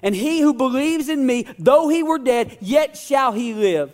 And 0.03 0.13
he 0.13 0.41
who 0.41 0.53
believes 0.53 1.07
in 1.07 1.25
me, 1.25 1.47
though 1.57 1.87
he 1.87 2.03
were 2.03 2.19
dead, 2.19 2.57
yet 2.59 2.97
shall 2.97 3.31
he 3.31 3.53
live. 3.53 3.93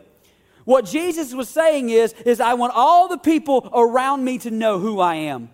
What 0.66 0.86
Jesus 0.86 1.34
was 1.34 1.48
saying 1.48 1.92
is, 1.92 2.14
is 2.26 2.42
I 2.42 2.56
want 2.56 2.74
all 2.76 3.08
the 3.08 3.18
people 3.18 3.70
around 3.74 4.26
me 4.26 4.40
to 4.40 4.52
know 4.52 4.80
who 4.80 5.00
I 5.00 5.16
am. 5.16 5.50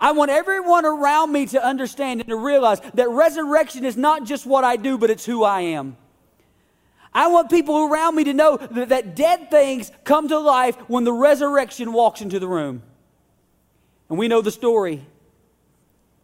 I 0.00 0.12
want 0.12 0.30
everyone 0.30 0.84
around 0.84 1.32
me 1.32 1.46
to 1.46 1.64
understand 1.64 2.20
and 2.20 2.28
to 2.28 2.36
realize 2.36 2.80
that 2.94 3.08
resurrection 3.10 3.84
is 3.84 3.96
not 3.96 4.24
just 4.24 4.46
what 4.46 4.64
I 4.64 4.76
do, 4.76 4.96
but 4.96 5.10
it's 5.10 5.26
who 5.26 5.42
I 5.42 5.60
am. 5.60 5.96
I 7.12 7.28
want 7.28 7.50
people 7.50 7.88
around 7.88 8.16
me 8.16 8.24
to 8.24 8.34
know 8.34 8.56
that, 8.56 8.88
that 8.90 9.16
dead 9.16 9.50
things 9.50 9.90
come 10.04 10.28
to 10.28 10.38
life 10.38 10.76
when 10.88 11.04
the 11.04 11.12
resurrection 11.12 11.92
walks 11.92 12.20
into 12.20 12.38
the 12.38 12.48
room. 12.48 12.82
And 14.08 14.18
we 14.18 14.28
know 14.28 14.40
the 14.40 14.50
story. 14.50 15.04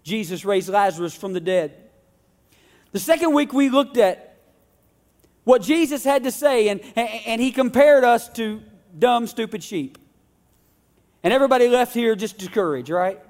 Jesus 0.02 0.44
raised 0.44 0.68
Lazarus 0.68 1.14
from 1.14 1.32
the 1.32 1.40
dead. 1.40 1.89
The 2.92 2.98
second 2.98 3.34
week 3.34 3.52
we 3.52 3.68
looked 3.68 3.96
at 3.96 4.36
what 5.44 5.62
Jesus 5.62 6.04
had 6.04 6.24
to 6.24 6.30
say, 6.30 6.68
and, 6.68 6.80
and 6.96 7.40
he 7.40 7.52
compared 7.52 8.04
us 8.04 8.28
to 8.30 8.62
dumb, 8.98 9.26
stupid 9.26 9.62
sheep. 9.62 9.98
And 11.22 11.32
everybody 11.32 11.68
left 11.68 11.94
here 11.94 12.14
just 12.14 12.38
discouraged, 12.38 12.90
right? 12.90 13.20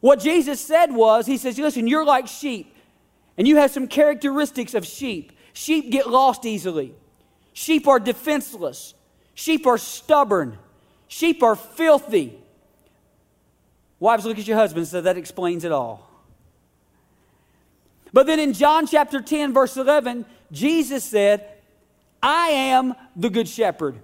What 0.00 0.20
Jesus 0.20 0.60
said 0.60 0.92
was, 0.92 1.26
He 1.26 1.36
says, 1.36 1.58
Listen, 1.58 1.86
you're 1.86 2.04
like 2.04 2.26
sheep, 2.26 2.74
and 3.36 3.46
you 3.46 3.56
have 3.56 3.70
some 3.70 3.86
characteristics 3.86 4.74
of 4.74 4.86
sheep. 4.86 5.32
Sheep 5.52 5.90
get 5.90 6.08
lost 6.08 6.46
easily, 6.46 6.94
sheep 7.52 7.86
are 7.86 8.00
defenseless, 8.00 8.94
sheep 9.34 9.66
are 9.66 9.78
stubborn, 9.78 10.58
sheep 11.08 11.42
are 11.42 11.56
filthy. 11.56 12.36
Wives, 13.98 14.24
look 14.24 14.38
at 14.38 14.46
your 14.46 14.56
husband, 14.56 14.88
so 14.88 15.02
that 15.02 15.18
explains 15.18 15.64
it 15.64 15.72
all. 15.72 16.09
But 18.12 18.26
then 18.26 18.38
in 18.40 18.52
John 18.52 18.86
chapter 18.86 19.20
10, 19.20 19.52
verse 19.52 19.76
11, 19.76 20.24
Jesus 20.52 21.04
said, 21.04 21.48
I 22.22 22.48
am 22.48 22.94
the 23.16 23.30
good 23.30 23.48
shepherd. 23.48 23.96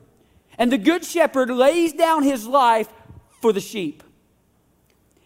And 0.58 0.72
the 0.72 0.78
good 0.78 1.04
shepherd 1.04 1.50
lays 1.50 1.92
down 1.92 2.22
his 2.22 2.46
life 2.46 2.88
for 3.40 3.52
the 3.52 3.60
sheep. 3.60 4.02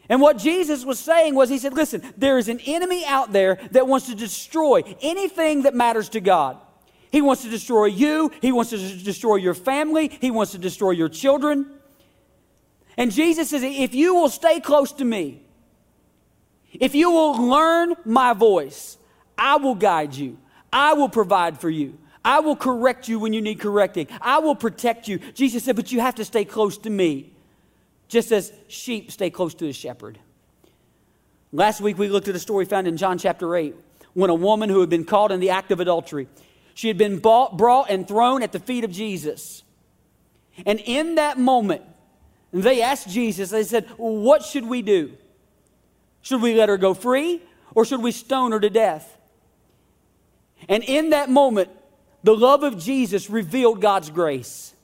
And 0.09 0.21
what 0.21 0.39
Jesus 0.39 0.85
was 0.85 0.99
saying 0.99 1.37
was, 1.37 1.49
He 1.49 1.59
said, 1.59 1.73
Listen, 1.73 2.03
there 2.17 2.37
is 2.37 2.49
an 2.49 2.59
enemy 2.67 3.05
out 3.07 3.33
there 3.33 3.61
that 3.71 3.87
wants 3.87 4.07
to 4.07 4.17
destroy 4.17 4.83
anything 5.01 5.63
that 5.63 5.75
matters 5.75 6.09
to 6.11 6.21
God. 6.21 6.59
He 7.13 7.23
wants 7.23 7.43
to 7.45 7.49
destroy 7.49 7.87
you, 7.87 8.33
He 8.43 8.51
wants 8.51 8.71
to 8.71 8.79
destroy 8.79 9.37
your 9.37 9.55
family, 9.55 10.09
He 10.21 10.33
wants 10.33 10.51
to 10.53 10.59
destroy 10.59 10.91
your 10.91 11.09
children. 11.09 11.71
And 12.97 13.13
Jesus 13.13 13.51
says, 13.51 13.63
If 13.63 13.95
you 13.95 14.17
will 14.17 14.29
stay 14.29 14.59
close 14.59 14.91
to 14.95 15.05
me, 15.05 15.43
if 16.73 16.95
you 16.95 17.11
will 17.11 17.49
learn 17.49 17.95
my 18.05 18.33
voice, 18.33 18.99
I 19.37 19.57
will 19.57 19.75
guide 19.75 20.15
you. 20.15 20.39
I 20.73 20.93
will 20.95 21.09
provide 21.09 21.59
for 21.59 21.71
you. 21.71 21.99
I 22.25 22.41
will 22.41 22.57
correct 22.57 23.09
you 23.09 23.19
when 23.19 23.33
you 23.33 23.41
need 23.41 23.61
correcting. 23.61 24.07
I 24.21 24.39
will 24.41 24.55
protect 24.55 25.09
you. 25.09 25.19
Jesus 25.19 25.65
said, 25.65 25.77
but 25.77 25.91
you 25.91 26.01
have 26.01 26.17
to 26.17 26.25
stay 26.25 26.45
close 26.45 26.77
to 26.79 26.91
me, 26.91 27.33
just 28.09 28.31
as 28.31 28.53
sheep 28.69 29.11
stay 29.11 29.31
close 29.31 29.55
to 29.55 29.65
the 29.65 29.73
shepherd. 29.73 30.19
Last 31.53 31.81
week 31.81 31.99
we 31.99 32.09
looked 32.09 32.29
at 32.29 32.35
a 32.35 32.39
story 32.39 32.67
found 32.67 32.87
in 32.87 32.97
John 32.97 33.19
chapter 33.19 33.57
8 33.57 33.75
when 34.13 34.31
a 34.31 34.35
woman 34.35 34.69
who 34.69 34.81
had 34.81 34.91
been 34.91 35.05
caught 35.05 35.33
in 35.33 35.41
the 35.41 35.51
act 35.51 35.73
of 35.73 35.81
adultery, 35.81 36.29
she 36.75 36.89
had 36.89 36.99
been 36.99 37.19
bought, 37.19 37.57
brought 37.57 37.91
and 37.91 38.07
thrown 38.07 38.43
at 38.43 38.53
the 38.53 38.59
feet 38.59 38.85
of 38.85 38.91
Jesus. 38.91 39.63
And 40.67 40.81
in 40.81 41.15
that 41.17 41.39
moment, 41.39 41.83
they 42.53 42.83
asked 42.83 43.09
Jesus, 43.09 43.51
they 43.51 43.63
said, 43.63 43.89
What 43.97 44.45
should 44.45 44.67
we 44.67 44.83
do? 44.83 45.13
Should 46.23 46.43
we 46.43 46.55
let 46.55 46.69
her 46.69 46.77
go 46.77 46.95
free 46.95 47.43
or 47.75 47.85
should 47.85 48.03
we 48.03 48.13
stone 48.13 48.53
her 48.53 48.61
to 48.61 48.71
death? 48.71 49.19
And 50.69 50.85
in 50.85 51.11
that 51.11 51.31
moment, 51.31 51.71
the 52.23 52.37
love 52.37 52.63
of 52.63 52.79
Jesus 52.79 53.31
revealed 53.31 53.81
God's 53.81 54.11
grace. 54.11 54.75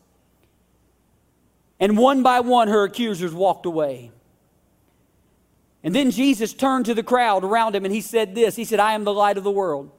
And 1.78 1.98
one 1.98 2.22
by 2.22 2.40
one, 2.40 2.68
her 2.68 2.84
accusers 2.84 3.34
walked 3.34 3.66
away. 3.66 4.10
And 5.82 5.94
then 5.94 6.10
Jesus 6.10 6.54
turned 6.54 6.86
to 6.86 6.94
the 6.94 7.02
crowd 7.02 7.44
around 7.44 7.76
him 7.76 7.84
and 7.84 7.94
he 7.94 8.00
said 8.00 8.34
this 8.34 8.56
He 8.56 8.64
said, 8.64 8.80
I 8.80 8.92
am 8.92 9.04
the 9.04 9.12
light 9.12 9.36
of 9.36 9.44
the 9.44 9.50
world. 9.50 9.90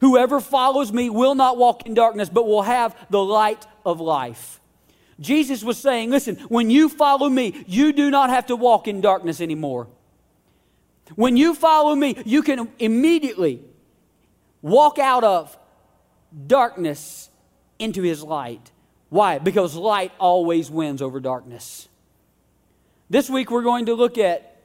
Whoever 0.00 0.40
follows 0.40 0.92
me 0.92 1.08
will 1.08 1.34
not 1.34 1.56
walk 1.56 1.86
in 1.86 1.94
darkness, 1.94 2.28
but 2.28 2.46
will 2.46 2.62
have 2.62 2.94
the 3.08 3.24
light 3.24 3.66
of 3.84 3.98
life. 3.98 4.60
Jesus 5.18 5.64
was 5.64 5.78
saying, 5.78 6.10
Listen, 6.10 6.36
when 6.48 6.68
you 6.68 6.88
follow 6.90 7.28
me, 7.28 7.64
you 7.66 7.92
do 7.92 8.10
not 8.10 8.28
have 8.28 8.46
to 8.46 8.56
walk 8.56 8.86
in 8.86 9.00
darkness 9.00 9.40
anymore. 9.40 9.88
When 11.14 11.36
you 11.36 11.54
follow 11.54 11.94
me, 11.94 12.16
you 12.24 12.42
can 12.42 12.68
immediately 12.78 13.62
walk 14.60 14.98
out 14.98 15.24
of 15.24 15.56
darkness 16.46 17.30
into 17.78 18.02
his 18.02 18.22
light. 18.22 18.72
Why? 19.08 19.38
Because 19.38 19.76
light 19.76 20.12
always 20.18 20.70
wins 20.70 21.00
over 21.00 21.20
darkness. 21.20 21.88
This 23.08 23.30
week 23.30 23.50
we're 23.50 23.62
going 23.62 23.86
to 23.86 23.94
look 23.94 24.18
at 24.18 24.56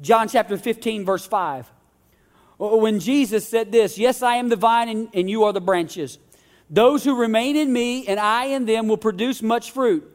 John 0.00 0.28
chapter 0.28 0.56
15, 0.56 1.04
verse 1.04 1.26
5. 1.26 1.70
When 2.58 3.00
Jesus 3.00 3.46
said 3.46 3.70
this, 3.70 3.98
Yes, 3.98 4.22
I 4.22 4.36
am 4.36 4.48
the 4.48 4.56
vine 4.56 4.88
and, 4.88 5.08
and 5.12 5.28
you 5.28 5.44
are 5.44 5.52
the 5.52 5.60
branches. 5.60 6.18
Those 6.70 7.04
who 7.04 7.16
remain 7.16 7.56
in 7.56 7.72
me 7.72 8.06
and 8.06 8.18
I 8.18 8.46
in 8.46 8.64
them 8.64 8.88
will 8.88 8.96
produce 8.96 9.42
much 9.42 9.72
fruit. 9.72 10.10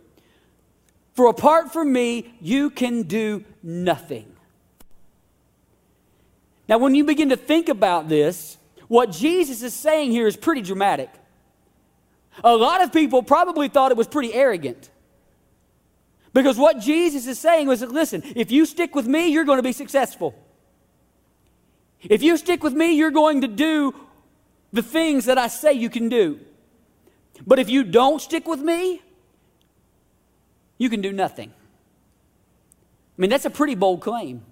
For 1.14 1.28
apart 1.28 1.72
from 1.72 1.94
me, 1.94 2.34
you 2.42 2.70
can 2.70 3.04
do 3.04 3.44
nothing. 3.62 4.36
Now, 6.70 6.78
when 6.78 6.94
you 6.94 7.04
begin 7.04 7.30
to 7.30 7.36
think 7.36 7.68
about 7.68 8.08
this, 8.08 8.58
what 8.88 9.12
Jesus 9.12 9.64
is 9.64 9.74
saying 9.74 10.12
here 10.12 10.28
is 10.28 10.38
pretty 10.38 10.62
dramatic. 10.62 11.10
A 12.44 12.56
lot 12.56 12.84
of 12.84 12.94
people 12.94 13.24
probably 13.24 13.68
thought 13.70 13.92
it 13.92 13.98
was 13.98 14.08
pretty 14.08 14.34
arrogant. 14.34 14.92
Because 16.32 16.58
what 16.58 16.80
Jesus 16.80 17.26
is 17.26 17.40
saying 17.40 17.68
was 17.68 17.82
listen, 17.82 18.22
if 18.36 18.52
you 18.52 18.68
stick 18.68 18.94
with 18.94 19.08
me, 19.08 19.30
you're 19.30 19.46
going 19.46 19.58
to 19.58 19.64
be 19.64 19.72
successful. 19.72 20.36
If 22.04 22.22
you 22.22 22.38
stick 22.38 22.64
with 22.64 22.74
me, 22.74 22.94
you're 22.94 23.12
going 23.12 23.42
to 23.42 23.48
do 23.48 23.96
the 24.72 24.84
things 24.84 25.26
that 25.26 25.40
I 25.40 25.48
say 25.48 25.74
you 25.74 25.90
can 25.90 26.08
do. 26.08 26.40
But 27.48 27.58
if 27.58 27.68
you 27.68 27.84
don't 27.84 28.22
stick 28.22 28.48
with 28.48 28.60
me, 28.60 29.02
you 30.78 30.90
can 30.90 31.02
do 31.02 31.12
nothing. 31.12 31.50
I 31.50 33.22
mean, 33.22 33.32
that's 33.32 33.46
a 33.46 33.50
pretty 33.50 33.74
bold 33.74 34.02
claim. 34.02 34.44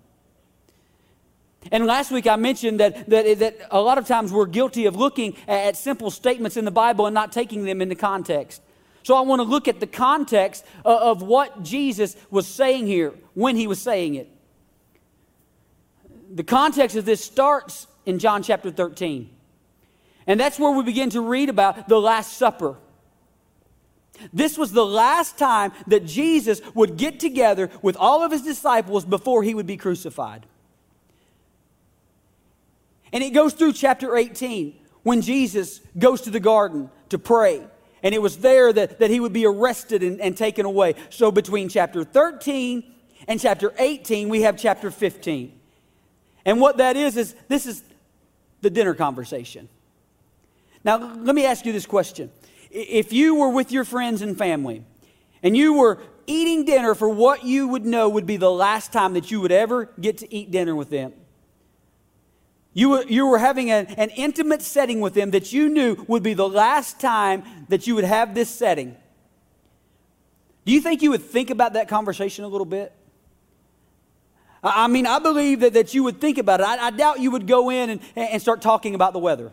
And 1.71 1.85
last 1.85 2.11
week 2.11 2.27
I 2.27 2.35
mentioned 2.35 2.79
that, 2.79 3.09
that, 3.09 3.39
that 3.39 3.57
a 3.71 3.81
lot 3.81 3.97
of 3.97 4.07
times 4.07 4.31
we're 4.31 4.45
guilty 4.45 4.85
of 4.85 4.95
looking 4.95 5.35
at 5.47 5.77
simple 5.77 6.11
statements 6.11 6.57
in 6.57 6.65
the 6.65 6.71
Bible 6.71 7.05
and 7.05 7.13
not 7.13 7.31
taking 7.31 7.63
them 7.63 7.81
into 7.81 7.95
context. 7.95 8.61
So 9.03 9.15
I 9.15 9.21
want 9.21 9.39
to 9.39 9.43
look 9.43 9.67
at 9.67 9.79
the 9.79 9.87
context 9.87 10.65
of 10.83 11.21
what 11.21 11.63
Jesus 11.63 12.17
was 12.29 12.45
saying 12.45 12.87
here 12.87 13.13
when 13.33 13.55
he 13.55 13.65
was 13.65 13.81
saying 13.81 14.15
it. 14.15 14.29
The 16.33 16.43
context 16.43 16.97
of 16.97 17.05
this 17.05 17.23
starts 17.23 17.87
in 18.05 18.19
John 18.19 18.43
chapter 18.43 18.69
13. 18.69 19.29
And 20.27 20.37
that's 20.37 20.59
where 20.59 20.71
we 20.71 20.83
begin 20.83 21.09
to 21.11 21.21
read 21.21 21.47
about 21.47 21.87
the 21.87 21.99
Last 22.01 22.33
Supper. 22.33 22.75
This 24.33 24.57
was 24.57 24.71
the 24.71 24.85
last 24.85 25.37
time 25.37 25.71
that 25.87 26.05
Jesus 26.05 26.59
would 26.73 26.97
get 26.97 27.19
together 27.19 27.69
with 27.81 27.95
all 27.95 28.23
of 28.23 28.31
his 28.31 28.41
disciples 28.41 29.05
before 29.05 29.43
he 29.43 29.53
would 29.53 29.67
be 29.67 29.77
crucified. 29.77 30.45
And 33.11 33.23
it 33.23 33.31
goes 33.31 33.53
through 33.53 33.73
chapter 33.73 34.15
18 34.15 34.77
when 35.03 35.21
Jesus 35.21 35.79
goes 35.97 36.21
to 36.21 36.29
the 36.29 36.39
garden 36.39 36.89
to 37.09 37.17
pray. 37.17 37.65
And 38.03 38.13
it 38.13 38.21
was 38.21 38.37
there 38.37 38.71
that, 38.73 38.99
that 38.99 39.09
he 39.09 39.19
would 39.19 39.33
be 39.33 39.45
arrested 39.45 40.03
and, 40.03 40.19
and 40.21 40.35
taken 40.35 40.65
away. 40.65 40.95
So 41.09 41.31
between 41.31 41.69
chapter 41.69 42.03
13 42.03 42.83
and 43.27 43.39
chapter 43.39 43.73
18, 43.77 44.29
we 44.29 44.41
have 44.41 44.57
chapter 44.57 44.91
15. 44.91 45.57
And 46.45 46.61
what 46.61 46.77
that 46.77 46.95
is, 46.95 47.17
is 47.17 47.35
this 47.47 47.65
is 47.65 47.83
the 48.61 48.69
dinner 48.69 48.93
conversation. 48.93 49.69
Now, 50.83 50.97
let 50.97 51.35
me 51.35 51.45
ask 51.45 51.65
you 51.65 51.73
this 51.73 51.85
question. 51.85 52.31
If 52.69 53.11
you 53.11 53.35
were 53.35 53.49
with 53.49 53.71
your 53.71 53.83
friends 53.83 54.21
and 54.21 54.37
family 54.37 54.83
and 55.41 55.55
you 55.55 55.73
were 55.73 55.99
eating 56.27 56.65
dinner 56.65 56.95
for 56.95 57.09
what 57.09 57.43
you 57.43 57.67
would 57.69 57.85
know 57.85 58.09
would 58.09 58.25
be 58.25 58.37
the 58.37 58.51
last 58.51 58.93
time 58.93 59.13
that 59.13 59.31
you 59.31 59.41
would 59.41 59.51
ever 59.51 59.89
get 59.99 60.19
to 60.19 60.33
eat 60.33 60.51
dinner 60.51 60.75
with 60.75 60.89
them, 60.89 61.13
you 62.77 62.89
were, 62.89 63.03
you 63.07 63.25
were 63.25 63.39
having 63.39 63.71
an, 63.71 63.87
an 63.97 64.11
intimate 64.11 64.61
setting 64.61 65.01
with 65.01 65.15
them 65.15 65.31
that 65.31 65.51
you 65.51 65.67
knew 65.67 66.05
would 66.07 66.21
be 66.21 66.35
the 66.35 66.47
last 66.47 66.99
time 66.99 67.41
that 67.69 67.87
you 67.87 67.95
would 67.95 68.03
have 68.03 68.35
this 68.35 68.51
setting. 68.51 68.95
Do 70.63 70.71
you 70.71 70.79
think 70.79 71.01
you 71.01 71.09
would 71.09 71.23
think 71.23 71.49
about 71.49 71.73
that 71.73 71.87
conversation 71.87 72.45
a 72.45 72.47
little 72.47 72.67
bit? 72.67 72.93
I 74.61 74.85
mean, 74.85 75.07
I 75.07 75.17
believe 75.17 75.61
that, 75.61 75.73
that 75.73 75.95
you 75.95 76.03
would 76.03 76.21
think 76.21 76.37
about 76.37 76.59
it. 76.59 76.67
I, 76.67 76.77
I 76.77 76.91
doubt 76.91 77.19
you 77.19 77.31
would 77.31 77.47
go 77.47 77.71
in 77.71 77.89
and, 77.89 78.01
and 78.15 78.39
start 78.39 78.61
talking 78.61 78.93
about 78.93 79.13
the 79.13 79.19
weather. 79.19 79.51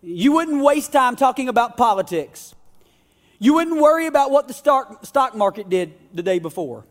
You 0.00 0.32
wouldn't 0.32 0.62
waste 0.62 0.90
time 0.90 1.16
talking 1.16 1.50
about 1.50 1.76
politics. 1.76 2.54
You 3.38 3.52
wouldn't 3.52 3.78
worry 3.78 4.06
about 4.06 4.30
what 4.30 4.48
the 4.48 4.54
stock, 4.54 5.04
stock 5.04 5.36
market 5.36 5.68
did 5.68 5.92
the 6.14 6.22
day 6.22 6.38
before. 6.38 6.86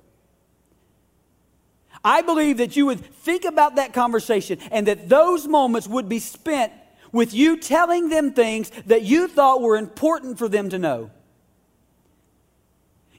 I 2.08 2.22
believe 2.22 2.60
that 2.60 2.78
you 2.78 2.86
would 2.86 3.01
think 3.01 3.43
about 3.43 3.76
that 3.76 3.91
conversation 3.91 4.60
and 4.72 4.88
that 4.88 5.10
those 5.10 5.45
moments 5.45 5.89
would 5.89 6.08
be 6.08 6.20
spent 6.20 6.72
with 7.12 7.34
you 7.34 7.58
telling 7.58 8.08
them 8.08 8.32
things 8.32 8.72
that 8.86 9.01
you 9.01 9.28
thought 9.28 9.62
were 9.62 9.76
important 9.76 10.38
for 10.38 10.47
them 10.47 10.70
to 10.70 10.80
know. 10.80 11.12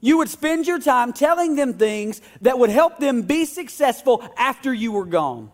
You 0.00 0.16
would 0.16 0.30
spend 0.30 0.66
your 0.66 0.78
time 0.78 1.12
telling 1.12 1.54
them 1.54 1.74
things 1.74 2.22
that 2.40 2.58
would 2.58 2.70
help 2.70 2.98
them 2.98 3.22
be 3.22 3.44
successful 3.44 4.26
after 4.38 4.72
you 4.72 4.92
were 4.92 5.04
gone. 5.04 5.52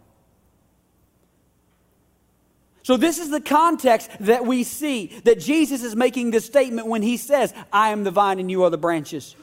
So, 2.85 2.97
this 2.97 3.19
is 3.19 3.31
the 3.31 3.41
context 3.41 4.13
that 4.21 4.47
we 4.47 4.63
see 4.63 5.07
that 5.25 5.41
Jesus 5.41 5.83
is 5.83 5.97
making 5.97 6.31
this 6.31 6.47
statement 6.47 6.87
when 6.87 7.03
he 7.03 7.17
says, 7.17 7.53
I 7.73 7.89
am 7.91 8.05
the 8.05 8.13
vine 8.13 8.39
and 8.39 8.49
you 8.49 8.63
are 8.63 8.71
the 8.71 8.79
branches. 8.79 9.35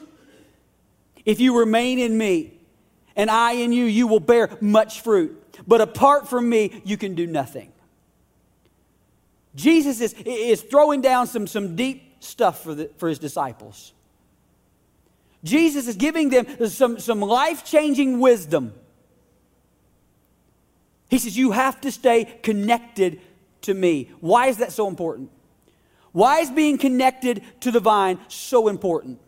If 1.26 1.40
you 1.40 1.58
remain 1.58 1.98
in 1.98 2.16
me 2.16 2.54
and 3.16 3.30
I 3.30 3.52
in 3.52 3.72
you, 3.72 3.84
you 3.84 4.06
will 4.06 4.20
bear 4.20 4.50
much 4.60 5.00
fruit. 5.00 5.38
But 5.66 5.80
apart 5.80 6.28
from 6.28 6.48
me, 6.48 6.82
you 6.84 6.96
can 6.96 7.14
do 7.14 7.26
nothing. 7.26 7.72
Jesus 9.54 10.00
is, 10.00 10.14
is 10.24 10.62
throwing 10.62 11.00
down 11.00 11.26
some, 11.26 11.46
some 11.46 11.76
deep 11.76 12.22
stuff 12.22 12.62
for, 12.62 12.74
the, 12.74 12.90
for 12.96 13.08
his 13.08 13.18
disciples. 13.18 13.92
Jesus 15.44 15.88
is 15.88 15.96
giving 15.96 16.30
them 16.30 16.46
some, 16.68 16.98
some 16.98 17.20
life 17.20 17.64
changing 17.64 18.20
wisdom. 18.20 18.72
He 21.10 21.18
says, 21.18 21.36
You 21.36 21.50
have 21.50 21.80
to 21.82 21.92
stay 21.92 22.24
connected 22.42 23.20
to 23.62 23.74
me. 23.74 24.10
Why 24.20 24.46
is 24.46 24.58
that 24.58 24.72
so 24.72 24.88
important? 24.88 25.30
Why 26.12 26.40
is 26.40 26.50
being 26.50 26.78
connected 26.78 27.42
to 27.60 27.70
the 27.70 27.80
vine 27.80 28.18
so 28.28 28.68
important? 28.68 29.18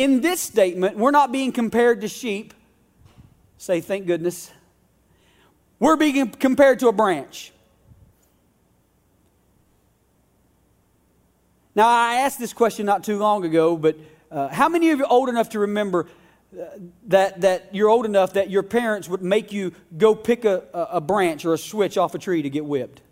In 0.00 0.22
this 0.22 0.40
statement, 0.40 0.96
we're 0.96 1.10
not 1.10 1.30
being 1.30 1.52
compared 1.52 2.00
to 2.00 2.08
sheep. 2.08 2.54
Say, 3.58 3.82
thank 3.82 4.06
goodness. 4.06 4.50
We're 5.78 5.96
being 5.96 6.30
compared 6.30 6.78
to 6.78 6.88
a 6.88 6.92
branch. 6.92 7.52
Now, 11.74 11.86
I 11.86 12.14
asked 12.20 12.38
this 12.38 12.54
question 12.54 12.86
not 12.86 13.04
too 13.04 13.18
long 13.18 13.44
ago, 13.44 13.76
but 13.76 13.98
uh, 14.30 14.48
how 14.48 14.70
many 14.70 14.90
of 14.90 15.00
you 15.00 15.04
are 15.04 15.12
old 15.12 15.28
enough 15.28 15.50
to 15.50 15.58
remember 15.58 16.08
uh, 16.58 16.64
that, 17.08 17.42
that 17.42 17.74
you're 17.74 17.90
old 17.90 18.06
enough 18.06 18.32
that 18.32 18.48
your 18.48 18.62
parents 18.62 19.06
would 19.06 19.20
make 19.20 19.52
you 19.52 19.74
go 19.98 20.14
pick 20.14 20.46
a, 20.46 20.64
a 20.72 21.02
branch 21.02 21.44
or 21.44 21.52
a 21.52 21.58
switch 21.58 21.98
off 21.98 22.14
a 22.14 22.18
tree 22.18 22.40
to 22.40 22.48
get 22.48 22.64
whipped? 22.64 23.02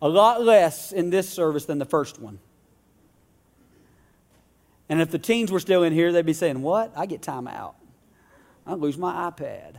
A 0.00 0.08
lot 0.08 0.42
less 0.42 0.90
in 0.90 1.10
this 1.10 1.28
service 1.28 1.66
than 1.66 1.78
the 1.78 1.84
first 1.84 2.18
one. 2.18 2.38
And 4.92 5.00
if 5.00 5.10
the 5.10 5.18
teens 5.18 5.50
were 5.50 5.58
still 5.58 5.84
in 5.84 5.94
here, 5.94 6.12
they'd 6.12 6.26
be 6.26 6.34
saying, 6.34 6.60
What? 6.60 6.92
I 6.94 7.06
get 7.06 7.22
time 7.22 7.48
out. 7.48 7.76
I 8.66 8.74
lose 8.74 8.98
my 8.98 9.30
iPad. 9.30 9.76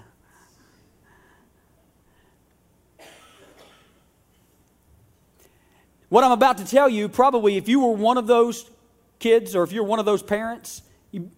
What 6.09 6.23
I'm 6.23 6.31
about 6.31 6.57
to 6.57 6.65
tell 6.65 6.89
you, 6.89 7.07
probably 7.09 7.57
if 7.57 7.69
you 7.69 7.81
were 7.81 7.91
one 7.91 8.17
of 8.17 8.25
those 8.25 8.67
kids 9.19 9.55
or 9.55 9.61
if 9.61 9.71
you're 9.71 9.83
one 9.83 9.99
of 9.99 10.05
those 10.05 10.23
parents, 10.23 10.81
you, 11.11 11.29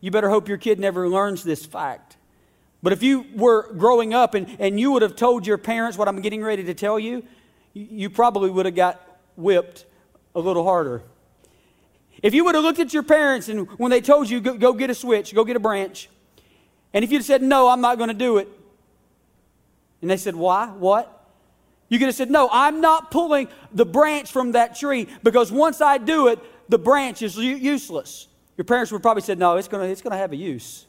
you 0.00 0.12
better 0.12 0.30
hope 0.30 0.46
your 0.46 0.58
kid 0.58 0.78
never 0.78 1.08
learns 1.08 1.42
this 1.42 1.66
fact. 1.66 2.16
But 2.84 2.92
if 2.92 3.02
you 3.02 3.26
were 3.34 3.72
growing 3.72 4.14
up 4.14 4.34
and, 4.34 4.46
and 4.60 4.78
you 4.78 4.92
would 4.92 5.02
have 5.02 5.16
told 5.16 5.44
your 5.44 5.58
parents 5.58 5.98
what 5.98 6.06
I'm 6.06 6.20
getting 6.20 6.44
ready 6.44 6.62
to 6.62 6.74
tell 6.74 7.00
you, 7.00 7.24
you, 7.72 7.88
you 7.90 8.10
probably 8.10 8.50
would 8.50 8.66
have 8.66 8.76
got 8.76 9.18
whipped 9.34 9.86
a 10.36 10.40
little 10.40 10.62
harder. 10.62 11.02
If 12.24 12.32
you 12.32 12.42
would 12.46 12.54
have 12.54 12.64
looked 12.64 12.78
at 12.78 12.94
your 12.94 13.02
parents 13.02 13.50
and 13.50 13.68
when 13.78 13.90
they 13.90 14.00
told 14.00 14.30
you, 14.30 14.40
go, 14.40 14.56
go 14.56 14.72
get 14.72 14.88
a 14.88 14.94
switch, 14.94 15.34
go 15.34 15.44
get 15.44 15.56
a 15.56 15.60
branch, 15.60 16.08
and 16.94 17.04
if 17.04 17.12
you'd 17.12 17.22
said, 17.22 17.42
No, 17.42 17.68
I'm 17.68 17.82
not 17.82 17.98
going 17.98 18.08
to 18.08 18.14
do 18.14 18.38
it, 18.38 18.48
and 20.00 20.10
they 20.10 20.16
said, 20.16 20.34
Why? 20.34 20.68
What? 20.68 21.28
You 21.90 21.98
could 21.98 22.06
have 22.06 22.14
said, 22.14 22.30
No, 22.30 22.48
I'm 22.50 22.80
not 22.80 23.10
pulling 23.10 23.48
the 23.74 23.84
branch 23.84 24.32
from 24.32 24.52
that 24.52 24.74
tree 24.74 25.06
because 25.22 25.52
once 25.52 25.82
I 25.82 25.98
do 25.98 26.28
it, 26.28 26.38
the 26.70 26.78
branch 26.78 27.20
is 27.20 27.36
useless. 27.36 28.26
Your 28.56 28.64
parents 28.64 28.90
would 28.90 29.02
probably 29.02 29.22
said, 29.22 29.38
No, 29.38 29.58
it's 29.58 29.68
going 29.68 29.86
to 29.86 29.92
it's 29.92 30.00
gonna 30.00 30.16
have 30.16 30.32
a 30.32 30.36
use. 30.36 30.86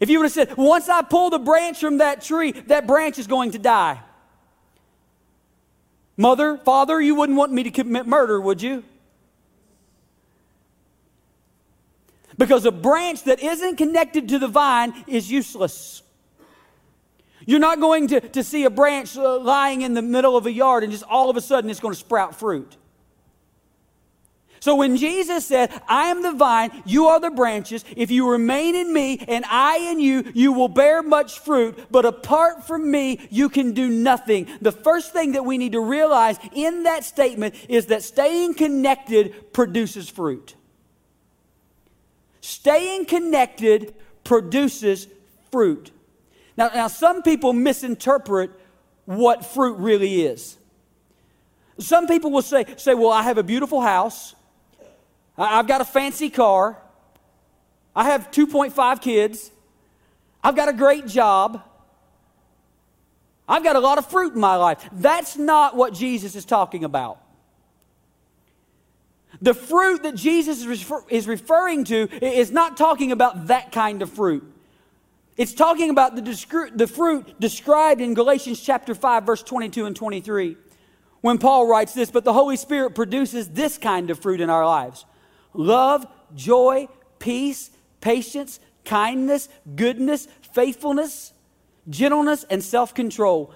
If 0.00 0.10
you 0.10 0.18
would 0.18 0.24
have 0.24 0.32
said, 0.32 0.56
Once 0.56 0.88
I 0.88 1.02
pull 1.02 1.30
the 1.30 1.38
branch 1.38 1.78
from 1.78 1.98
that 1.98 2.22
tree, 2.22 2.50
that 2.66 2.88
branch 2.88 3.20
is 3.20 3.28
going 3.28 3.52
to 3.52 3.60
die. 3.60 4.00
Mother, 6.18 6.58
father, 6.58 7.00
you 7.00 7.14
wouldn't 7.14 7.38
want 7.38 7.52
me 7.52 7.62
to 7.62 7.70
commit 7.70 8.06
murder, 8.06 8.40
would 8.40 8.60
you? 8.60 8.82
Because 12.36 12.64
a 12.66 12.72
branch 12.72 13.22
that 13.24 13.40
isn't 13.40 13.76
connected 13.76 14.28
to 14.30 14.38
the 14.40 14.48
vine 14.48 14.92
is 15.06 15.30
useless. 15.30 16.02
You're 17.46 17.60
not 17.60 17.78
going 17.80 18.08
to, 18.08 18.20
to 18.20 18.42
see 18.42 18.64
a 18.64 18.70
branch 18.70 19.14
lying 19.14 19.82
in 19.82 19.94
the 19.94 20.02
middle 20.02 20.36
of 20.36 20.46
a 20.46 20.52
yard 20.52 20.82
and 20.82 20.92
just 20.92 21.04
all 21.04 21.30
of 21.30 21.36
a 21.36 21.40
sudden 21.40 21.70
it's 21.70 21.80
going 21.80 21.94
to 21.94 21.98
sprout 21.98 22.34
fruit. 22.34 22.76
So 24.60 24.74
when 24.74 24.96
Jesus 24.96 25.46
said, 25.46 25.70
I 25.88 26.06
am 26.06 26.22
the 26.22 26.32
vine, 26.32 26.82
you 26.84 27.06
are 27.06 27.20
the 27.20 27.30
branches, 27.30 27.84
if 27.96 28.10
you 28.10 28.30
remain 28.30 28.74
in 28.74 28.92
me 28.92 29.24
and 29.28 29.44
I 29.46 29.78
in 29.90 30.00
you, 30.00 30.30
you 30.34 30.52
will 30.52 30.68
bear 30.68 31.02
much 31.02 31.38
fruit, 31.40 31.78
but 31.90 32.04
apart 32.04 32.66
from 32.66 32.90
me, 32.90 33.26
you 33.30 33.48
can 33.48 33.72
do 33.72 33.88
nothing. 33.88 34.48
The 34.60 34.72
first 34.72 35.12
thing 35.12 35.32
that 35.32 35.44
we 35.44 35.58
need 35.58 35.72
to 35.72 35.80
realize 35.80 36.38
in 36.52 36.84
that 36.84 37.04
statement 37.04 37.54
is 37.68 37.86
that 37.86 38.02
staying 38.02 38.54
connected 38.54 39.52
produces 39.52 40.08
fruit. 40.08 40.54
Staying 42.40 43.06
connected 43.06 43.94
produces 44.24 45.06
fruit. 45.50 45.90
Now, 46.56 46.70
now 46.74 46.88
some 46.88 47.22
people 47.22 47.52
misinterpret 47.52 48.50
what 49.04 49.46
fruit 49.46 49.78
really 49.78 50.22
is. 50.22 50.56
Some 51.78 52.06
people 52.06 52.30
will 52.30 52.42
say, 52.42 52.66
say, 52.76 52.94
Well, 52.94 53.10
I 53.10 53.22
have 53.22 53.38
a 53.38 53.42
beautiful 53.42 53.80
house, 53.80 54.34
I've 55.38 55.68
got 55.68 55.80
a 55.80 55.84
fancy 55.84 56.30
car, 56.30 56.76
I 57.94 58.10
have 58.10 58.30
2.5 58.30 59.00
kids, 59.00 59.50
I've 60.42 60.56
got 60.56 60.68
a 60.68 60.72
great 60.72 61.06
job. 61.06 61.62
I've 63.48 63.64
got 63.64 63.76
a 63.76 63.80
lot 63.80 63.96
of 63.96 64.06
fruit 64.10 64.34
in 64.34 64.40
my 64.40 64.56
life. 64.56 64.86
That's 64.92 65.36
not 65.36 65.74
what 65.74 65.94
Jesus 65.94 66.36
is 66.36 66.44
talking 66.44 66.84
about. 66.84 67.18
The 69.40 69.54
fruit 69.54 70.02
that 70.02 70.16
Jesus 70.16 70.64
is 71.08 71.26
referring 71.26 71.84
to 71.84 72.08
is 72.24 72.50
not 72.50 72.76
talking 72.76 73.10
about 73.10 73.46
that 73.46 73.72
kind 73.72 74.02
of 74.02 74.10
fruit. 74.10 74.44
It's 75.36 75.54
talking 75.54 75.90
about 75.90 76.16
the, 76.16 76.22
descri- 76.22 76.76
the 76.76 76.86
fruit 76.86 77.38
described 77.40 78.00
in 78.00 78.12
Galatians 78.14 78.60
chapter 78.60 78.94
5, 78.94 79.24
verse 79.24 79.42
22 79.42 79.86
and 79.86 79.94
23. 79.94 80.56
When 81.20 81.38
Paul 81.38 81.68
writes 81.68 81.94
this, 81.94 82.10
but 82.10 82.24
the 82.24 82.32
Holy 82.32 82.56
Spirit 82.56 82.94
produces 82.94 83.48
this 83.48 83.78
kind 83.78 84.10
of 84.10 84.18
fruit 84.18 84.40
in 84.40 84.50
our 84.50 84.66
lives 84.66 85.04
love, 85.54 86.06
joy, 86.34 86.88
peace, 87.18 87.70
patience, 88.00 88.60
kindness, 88.84 89.48
goodness, 89.76 90.28
faithfulness, 90.52 91.32
gentleness, 91.88 92.44
and 92.44 92.62
self 92.62 92.94
control. 92.94 93.52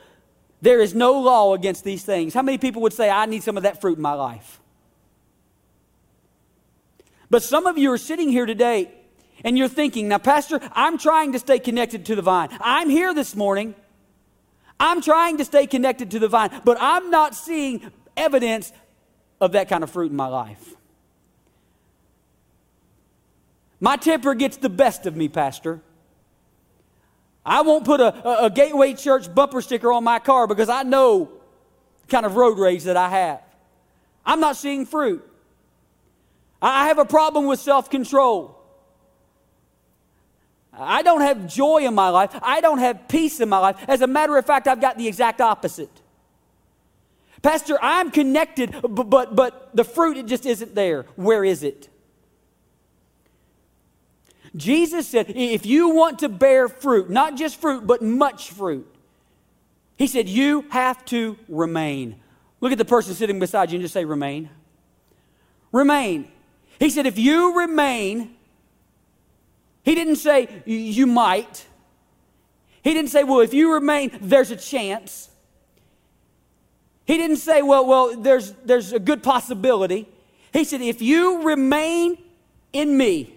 There 0.61 0.81
is 0.81 0.95
no 0.95 1.21
law 1.21 1.55
against 1.55 1.83
these 1.83 2.05
things. 2.05 2.35
How 2.35 2.43
many 2.43 2.59
people 2.59 2.83
would 2.83 2.93
say, 2.93 3.11
I 3.11 3.27
need 3.27 3.43
some 3.43 3.57
of 3.57 3.65
that 3.65 3.81
fruit 3.81 3.97
in 3.97 4.03
my 4.03 4.13
life? 4.13 4.61
But 7.31 7.43
some 7.43 7.67
of 7.67 7.79
you 7.79 7.91
are 7.93 7.99
sitting 7.99 8.29
here 8.29 8.47
today 8.47 8.93
and 9.45 9.59
you're 9.59 9.69
thinking, 9.69 10.09
now, 10.09 10.19
Pastor, 10.19 10.61
I'm 10.73 10.99
trying 10.99 11.33
to 11.33 11.39
stay 11.39 11.59
connected 11.59 12.07
to 12.07 12.15
the 12.15 12.23
vine. 12.23 12.51
I'm 12.61 12.91
here 12.91 13.15
this 13.15 13.35
morning. 13.35 13.75
I'm 14.79 15.01
trying 15.01 15.39
to 15.39 15.45
stay 15.45 15.67
connected 15.67 16.11
to 16.13 16.19
the 16.19 16.29
vine, 16.29 16.51
but 16.65 16.77
I'm 16.81 17.11
not 17.11 17.35
seeing 17.35 17.91
evidence 18.17 18.73
of 19.41 19.53
that 19.53 19.69
kind 19.69 19.83
of 19.83 19.91
fruit 19.91 20.11
in 20.11 20.17
my 20.17 20.27
life. 20.27 20.75
My 23.83 23.97
temper 23.97 24.35
gets 24.35 24.59
the 24.59 24.69
best 24.69 25.07
of 25.07 25.17
me, 25.17 25.29
Pastor. 25.29 25.83
I 27.45 27.63
won't 27.63 27.85
put 27.85 28.01
a, 28.01 28.45
a, 28.45 28.49
Gateway 28.49 28.95
Church 28.95 29.35
bumper 29.35 29.61
sticker 29.61 29.91
on 29.91 30.05
my 30.05 30.21
car 30.21 30.47
because 30.47 30.69
I 30.69 30.85
know 30.85 31.33
the 32.03 32.07
kind 32.07 32.25
of 32.25 32.37
road 32.37 32.61
rage 32.61 32.85
that 32.85 32.97
I 32.97 33.09
have. 33.09 33.43
I'm 34.25 34.39
not 34.39 34.55
seeing 34.55 34.87
fruit. 34.87 35.29
I 36.63 36.87
have 36.87 36.99
a 36.99 37.05
problem 37.05 37.47
with 37.47 37.59
self 37.59 37.91
control. 37.91 38.57
I 40.73 41.03
don't 41.03 41.23
have 41.23 41.53
joy 41.53 41.79
in 41.79 41.93
my 41.93 42.11
life. 42.11 42.31
I 42.41 42.61
don't 42.61 42.79
have 42.79 43.09
peace 43.09 43.41
in 43.41 43.49
my 43.49 43.59
life. 43.59 43.85
As 43.89 44.01
a 44.01 44.07
matter 44.07 44.37
of 44.37 44.47
fact, 44.47 44.69
I've 44.69 44.81
got 44.81 44.97
the 44.97 45.09
exact 45.09 45.41
opposite. 45.41 45.91
Pastor, 47.43 47.77
I'm 47.83 48.13
connected, 48.13 48.77
but, 48.81 49.11
but, 49.11 49.35
but 49.35 49.75
the 49.75 49.83
fruit, 49.83 50.19
it 50.19 50.27
just 50.27 50.47
isn't 50.47 50.77
there. 50.77 51.03
Where 51.17 51.45
is 51.45 51.65
it? 51.65 51.89
Jesus 54.55 55.09
said, 55.09 55.31
if 55.31 55.65
you 55.65 55.91
want 55.91 56.19
to 56.21 56.29
bear 56.29 56.69
fruit, 56.69 57.09
not 57.09 57.37
just 57.37 57.61
fruit, 57.61 57.87
but 57.87 58.03
much 58.03 58.51
fruit, 58.51 58.87
he 59.97 60.07
said, 60.07 60.29
you 60.29 60.65
have 60.71 61.05
to 61.07 61.39
remain. 61.49 62.17
Look 62.61 62.73
at 62.73 62.79
the 62.79 62.85
person 62.85 63.15
sitting 63.15 63.39
beside 63.39 63.71
you 63.71 63.77
and 63.77 63.83
just 63.83 63.95
say, 63.95 64.05
remain. 64.05 64.51
Remain. 65.71 66.31
He 66.79 66.91
said, 66.91 67.07
if 67.07 67.19
you 67.19 67.59
remain, 67.59 68.35
he 69.85 69.95
didn't 69.95 70.17
say 70.17 70.63
you 70.67 71.07
might. 71.07 71.67
He 72.83 72.93
didn't 72.93 73.11
say, 73.11 73.25
well, 73.25 73.41
if 73.41 73.55
you 73.55 73.73
remain, 73.73 74.11
there's 74.21 74.51
a 74.51 74.57
chance. 74.57 75.31
He 77.07 77.17
didn't 77.17 77.37
say, 77.37 77.63
well, 77.63 77.87
well, 77.87 78.17
there's, 78.17 78.53
there's 78.65 78.93
a 78.93 78.99
good 78.99 79.23
possibility. 79.23 80.09
He 80.53 80.65
said, 80.65 80.83
if 80.83 81.01
you 81.01 81.43
remain 81.43 82.19
in 82.73 82.97
me, 82.97 83.35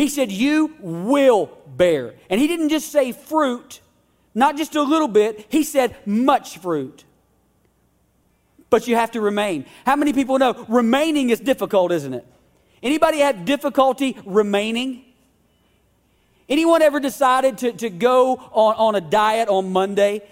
he 0.00 0.08
said, 0.08 0.30
you 0.30 0.74
will 0.80 1.50
bear. 1.76 2.14
And 2.28 2.40
he 2.40 2.46
didn't 2.46 2.68
just 2.68 2.90
say 2.90 3.12
fruit, 3.12 3.80
not 4.34 4.56
just 4.56 4.76
a 4.76 4.82
little 4.82 5.08
bit. 5.08 5.46
He 5.48 5.62
said 5.62 5.96
much 6.06 6.58
fruit. 6.58 7.04
But 8.68 8.86
you 8.86 8.96
have 8.96 9.10
to 9.12 9.20
remain. 9.20 9.66
How 9.84 9.96
many 9.96 10.12
people 10.12 10.38
know 10.38 10.64
remaining 10.68 11.30
is 11.30 11.40
difficult, 11.40 11.92
isn't 11.92 12.14
it? 12.14 12.26
Anybody 12.82 13.18
have 13.18 13.44
difficulty 13.44 14.16
remaining? 14.24 15.04
Anyone 16.48 16.82
ever 16.82 17.00
decided 17.00 17.58
to, 17.58 17.72
to 17.72 17.90
go 17.90 18.36
on, 18.52 18.74
on 18.76 18.94
a 18.94 19.00
diet 19.00 19.48
on 19.48 19.72
Monday 19.72 20.22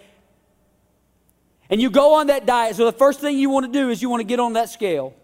and 1.70 1.80
you 1.80 1.90
go 1.90 2.14
on 2.14 2.28
that 2.28 2.46
diet, 2.46 2.76
so 2.76 2.84
the 2.84 2.92
first 2.92 3.20
thing 3.20 3.38
you 3.38 3.50
want 3.50 3.66
to 3.66 3.72
do 3.72 3.90
is 3.90 4.00
you 4.00 4.08
want 4.08 4.20
to 4.20 4.24
get 4.26 4.40
on 4.40 4.54
that 4.54 4.70
scale. 4.70 5.14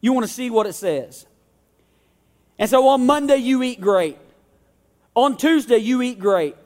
You 0.00 0.12
want 0.12 0.26
to 0.26 0.32
see 0.32 0.48
what 0.50 0.66
it 0.66 0.74
says. 0.74 1.26
And 2.58 2.68
so 2.68 2.88
on 2.88 3.06
Monday, 3.06 3.36
you 3.36 3.62
eat 3.62 3.80
great. 3.80 4.18
On 5.14 5.36
Tuesday, 5.36 5.78
you 5.78 6.02
eat 6.02 6.18
great. 6.18 6.56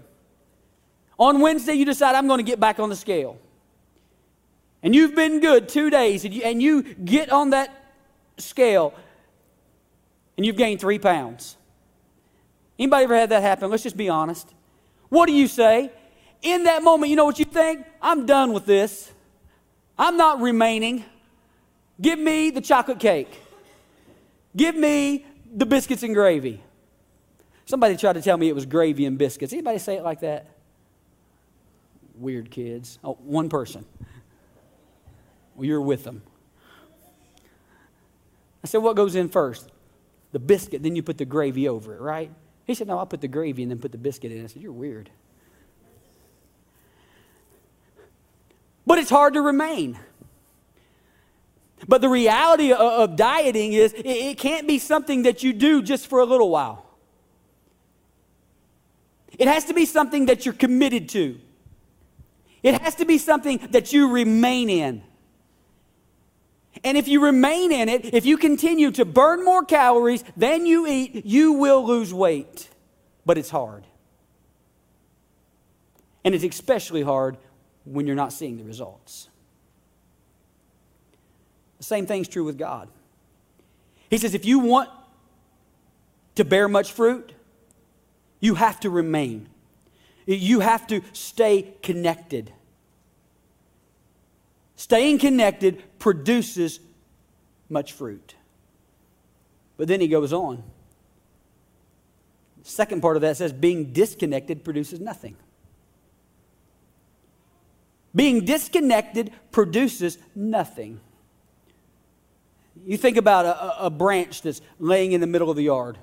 On 1.19 1.41
Wednesday, 1.41 1.75
you 1.75 1.85
decide, 1.85 2.15
I'm 2.15 2.27
going 2.27 2.39
to 2.39 2.45
get 2.45 2.59
back 2.59 2.79
on 2.79 2.89
the 2.89 2.97
scale. 2.97 3.39
And 4.83 4.95
you've 4.95 5.15
been 5.15 5.41
good 5.41 5.69
two 5.69 5.91
days, 5.91 6.25
and 6.25 6.33
you, 6.33 6.43
and 6.43 6.63
you 6.63 6.83
get 6.83 7.31
on 7.31 7.51
that 7.51 7.93
scale, 8.39 8.95
and 10.37 10.47
you've 10.47 10.57
gained 10.57 10.81
three 10.81 10.99
pounds. 10.99 11.57
Anybody 12.79 13.05
ever 13.05 13.17
had 13.17 13.29
that 13.31 13.43
happen? 13.43 13.71
Let's 13.71 13.83
just 13.83 13.97
be 13.97 14.09
honest. 14.09 14.53
What 15.11 15.27
do 15.27 15.33
you 15.33 15.47
say? 15.47 15.91
in 16.43 16.65
that 16.65 16.83
moment, 16.83 17.11
you 17.11 17.17
know 17.17 17.25
what 17.25 17.39
you 17.39 17.45
think? 17.45 17.87
I'm 18.01 18.27
done 18.27 18.53
with 18.53 18.67
this. 18.67 19.13
I'm 19.99 20.17
not 20.17 20.41
remaining. 20.41 21.05
Give 22.01 22.19
me 22.19 22.51
the 22.51 22.61
chocolate 22.61 22.99
cake. 22.99 23.41
Give 24.57 24.75
me 24.75 25.27
the 25.53 25.67
biscuits 25.67 26.03
and 26.03 26.15
gravy. 26.15 26.63
Somebody 27.67 27.97
tried 27.97 28.15
to 28.15 28.23
tell 28.23 28.37
me 28.37 28.49
it 28.49 28.55
was 28.55 28.67
gravy 28.67 29.07
and 29.07 29.17
biscuits. 29.17 29.53
Anybody 29.53 29.79
say 29.79 29.97
it 29.97 30.03
like 30.03 30.21
that? 30.21 30.47
Weird 32.15 32.51
kids. 32.51 32.99
Oh, 33.05 33.15
one 33.23 33.49
person. 33.49 33.85
Well, 35.55 35.67
you're 35.67 35.81
with 35.81 36.05
them. 36.05 36.23
I 38.63 38.67
said, 38.67 38.79
What 38.79 38.97
goes 38.97 39.15
in 39.15 39.29
first? 39.29 39.71
The 40.33 40.39
biscuit, 40.39 40.83
then 40.83 40.97
you 40.97 41.03
put 41.03 41.19
the 41.19 41.25
gravy 41.25 41.69
over 41.69 41.95
it, 41.95 42.01
right? 42.01 42.31
He 42.67 42.75
said, 42.75 42.89
No, 42.89 42.99
I'll 42.99 43.07
put 43.07 43.21
the 43.21 43.29
gravy 43.29 43.63
and 43.63 43.71
then 43.71 43.79
put 43.79 43.93
the 43.93 43.99
biscuit 43.99 44.33
in. 44.33 44.45
I 44.45 44.47
said, 44.47 44.63
You're 44.63 44.73
weird. 44.73 45.11
but 48.87 48.99
it's 48.99 49.11
hard 49.11 49.35
to 49.35 49.41
remain. 49.41 49.99
But 51.89 52.01
the 52.01 52.09
reality 52.09 52.73
of, 52.73 53.17
dieting 53.17 53.73
is 53.73 53.95
it 53.97 54.39
can't 54.39 54.69
be 54.69 54.79
something 54.79 55.23
that 55.23 55.43
you 55.43 55.53
do 55.53 55.83
just 55.83 56.07
for 56.07 56.21
a 56.21 56.25
little 56.25 56.51
while. 56.51 56.87
It 59.39 59.49
has 59.49 59.65
to 59.67 59.75
be 59.75 59.87
something 59.87 60.27
that 60.27 60.45
you're 60.45 60.55
committed 60.55 61.09
to. 61.11 61.41
It 62.63 62.79
has 62.83 62.97
to 62.97 63.07
be 63.07 63.17
something 63.17 63.59
that 63.71 63.93
you 63.93 64.13
remain 64.13 64.69
in. 64.69 65.03
And 66.85 66.99
if 66.99 67.09
you 67.09 67.25
remain 67.25 67.73
in 67.73 67.89
it, 67.89 68.15
if 68.15 68.27
you 68.27 68.37
continue 68.37 68.91
to 68.93 69.07
burn 69.07 69.45
more 69.45 69.65
calories 69.65 70.23
than 70.37 70.67
you 70.67 70.87
eat, 70.87 71.25
you 71.25 71.55
will 71.55 71.87
lose 71.87 72.13
weight. 72.13 72.69
But 73.25 73.39
it's 73.39 73.51
hard. 73.51 73.87
And 76.23 76.35
it's 76.35 76.45
especially 76.45 77.03
hard 77.03 77.39
when 77.85 78.07
you're 78.07 78.17
not 78.17 78.35
seeing 78.35 78.59
the 78.59 78.65
results. 78.65 79.30
The 81.81 81.85
same 81.85 82.07
thing's 82.07 82.29
true 82.29 82.45
with 82.45 82.59
God. 82.59 82.89
He 84.11 84.19
says, 84.19 84.35
if 84.35 84.45
you 84.45 84.59
want 84.59 84.91
to 86.35 86.45
bear 86.45 86.69
much 86.69 86.93
fruit, 86.93 87.33
you 88.39 88.55
have 88.55 88.79
to 88.81 88.91
remain. 88.91 89.49
You 90.27 90.61
have 90.61 90.87
to 90.89 91.01
stay 91.15 91.73
connected. 91.83 92.53
Staying 94.77 95.21
connected 95.21 95.83
produces 95.99 96.81
much 97.71 97.95
fruit. 97.95 98.35
But 99.79 99.89
then 99.89 100.03
he 100.03 100.09
goes 100.09 100.35
on. 100.35 100.63
Second 102.63 103.01
part 103.01 103.17
of 103.17 103.23
that 103.23 103.39
says, 103.39 103.55
being 103.55 103.93
disconnected 103.93 104.65
produces 104.65 105.01
nothing. 105.01 105.35
Being 108.15 108.45
disconnected 108.45 109.33
produces 109.51 110.19
nothing. 110.35 111.01
You 112.85 112.97
think 112.97 113.17
about 113.17 113.45
a, 113.45 113.87
a, 113.87 113.91
branch 113.91 114.43
that's 114.43 114.61
laying 114.79 115.13
in 115.13 115.21
the 115.21 115.27
middle 115.27 115.51
of 115.51 115.57
the 115.57 115.63
yard. 115.63 115.99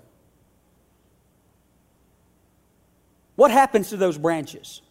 What 3.35 3.51
happens 3.51 3.89
to 3.89 3.97
those 3.97 4.17
branches? 4.17 4.81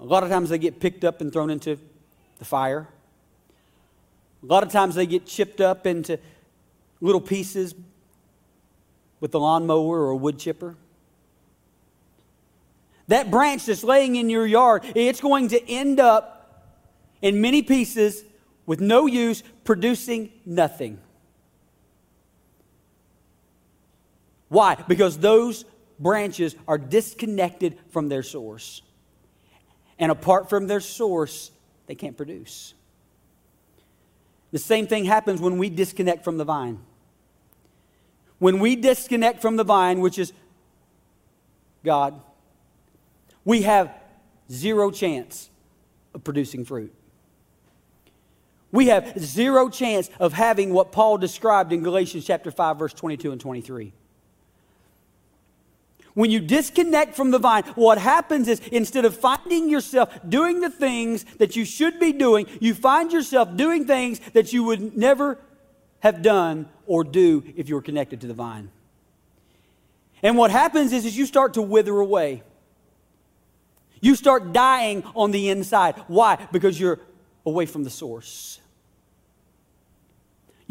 A 0.00 0.04
lot 0.04 0.22
of 0.22 0.30
times 0.30 0.48
they 0.48 0.58
get 0.58 0.80
picked 0.80 1.04
up 1.04 1.20
and 1.20 1.32
thrown 1.32 1.50
into 1.50 1.78
the 2.38 2.44
fire. 2.44 2.88
A 4.42 4.46
lot 4.46 4.62
of 4.62 4.70
times 4.70 4.94
they 4.94 5.06
get 5.06 5.26
chipped 5.26 5.60
up 5.60 5.86
into 5.86 6.18
little 7.00 7.20
pieces 7.20 7.74
with 9.20 9.34
a 9.34 9.38
lawnmower 9.38 10.00
or 10.00 10.10
a 10.10 10.16
wood 10.16 10.38
chipper. 10.38 10.76
That 13.08 13.30
branch 13.30 13.66
that's 13.66 13.84
laying 13.84 14.16
in 14.16 14.28
your 14.30 14.46
yard, 14.46 14.82
it's 14.94 15.20
going 15.20 15.48
to 15.48 15.70
end 15.70 16.00
up 16.00 16.72
in 17.20 17.40
many 17.40 17.62
pieces 17.62 18.24
with 18.66 18.80
no 18.80 19.06
use, 19.06 19.42
producing 19.64 20.30
nothing. 20.44 20.98
Why? 24.48 24.76
Because 24.86 25.18
those 25.18 25.64
branches 25.98 26.54
are 26.68 26.78
disconnected 26.78 27.78
from 27.90 28.08
their 28.08 28.22
source. 28.22 28.82
And 29.98 30.12
apart 30.12 30.50
from 30.50 30.66
their 30.66 30.80
source, 30.80 31.50
they 31.86 31.94
can't 31.94 32.16
produce. 32.16 32.74
The 34.50 34.58
same 34.58 34.86
thing 34.86 35.06
happens 35.06 35.40
when 35.40 35.58
we 35.58 35.70
disconnect 35.70 36.24
from 36.24 36.36
the 36.36 36.44
vine. 36.44 36.80
When 38.38 38.58
we 38.58 38.76
disconnect 38.76 39.40
from 39.40 39.56
the 39.56 39.64
vine, 39.64 40.00
which 40.00 40.18
is 40.18 40.32
God, 41.84 42.20
we 43.44 43.62
have 43.62 43.90
zero 44.50 44.90
chance 44.90 45.48
of 46.14 46.22
producing 46.24 46.64
fruit. 46.64 46.94
We 48.72 48.86
have 48.86 49.18
zero 49.18 49.68
chance 49.68 50.10
of 50.18 50.32
having 50.32 50.72
what 50.72 50.92
Paul 50.92 51.18
described 51.18 51.72
in 51.72 51.82
Galatians 51.82 52.24
chapter 52.24 52.50
5 52.50 52.78
verse 52.78 52.94
22 52.94 53.30
and 53.30 53.40
23. 53.40 53.92
When 56.14 56.30
you 56.30 56.40
disconnect 56.40 57.14
from 57.14 57.30
the 57.30 57.38
vine, 57.38 57.64
what 57.74 57.96
happens 57.98 58.48
is 58.48 58.60
instead 58.70 59.04
of 59.04 59.16
finding 59.16 59.70
yourself 59.70 60.18
doing 60.28 60.60
the 60.60 60.68
things 60.68 61.24
that 61.38 61.56
you 61.56 61.64
should 61.64 61.98
be 61.98 62.12
doing, 62.12 62.46
you 62.60 62.74
find 62.74 63.12
yourself 63.12 63.56
doing 63.56 63.86
things 63.86 64.20
that 64.32 64.52
you 64.52 64.64
would 64.64 64.96
never 64.96 65.38
have 66.00 66.20
done 66.20 66.68
or 66.86 67.04
do 67.04 67.42
if 67.56 67.68
you 67.68 67.74
were 67.74 67.82
connected 67.82 68.20
to 68.22 68.26
the 68.26 68.34
vine. 68.34 68.70
And 70.22 70.36
what 70.36 70.50
happens 70.50 70.92
is, 70.92 71.04
is 71.04 71.16
you 71.16 71.26
start 71.26 71.54
to 71.54 71.62
wither 71.62 71.98
away. 71.98 72.42
You 74.00 74.14
start 74.14 74.52
dying 74.52 75.04
on 75.14 75.30
the 75.30 75.48
inside. 75.48 75.94
Why? 76.08 76.48
Because 76.52 76.78
you're 76.78 77.00
away 77.46 77.66
from 77.66 77.84
the 77.84 77.90
source. 77.90 78.60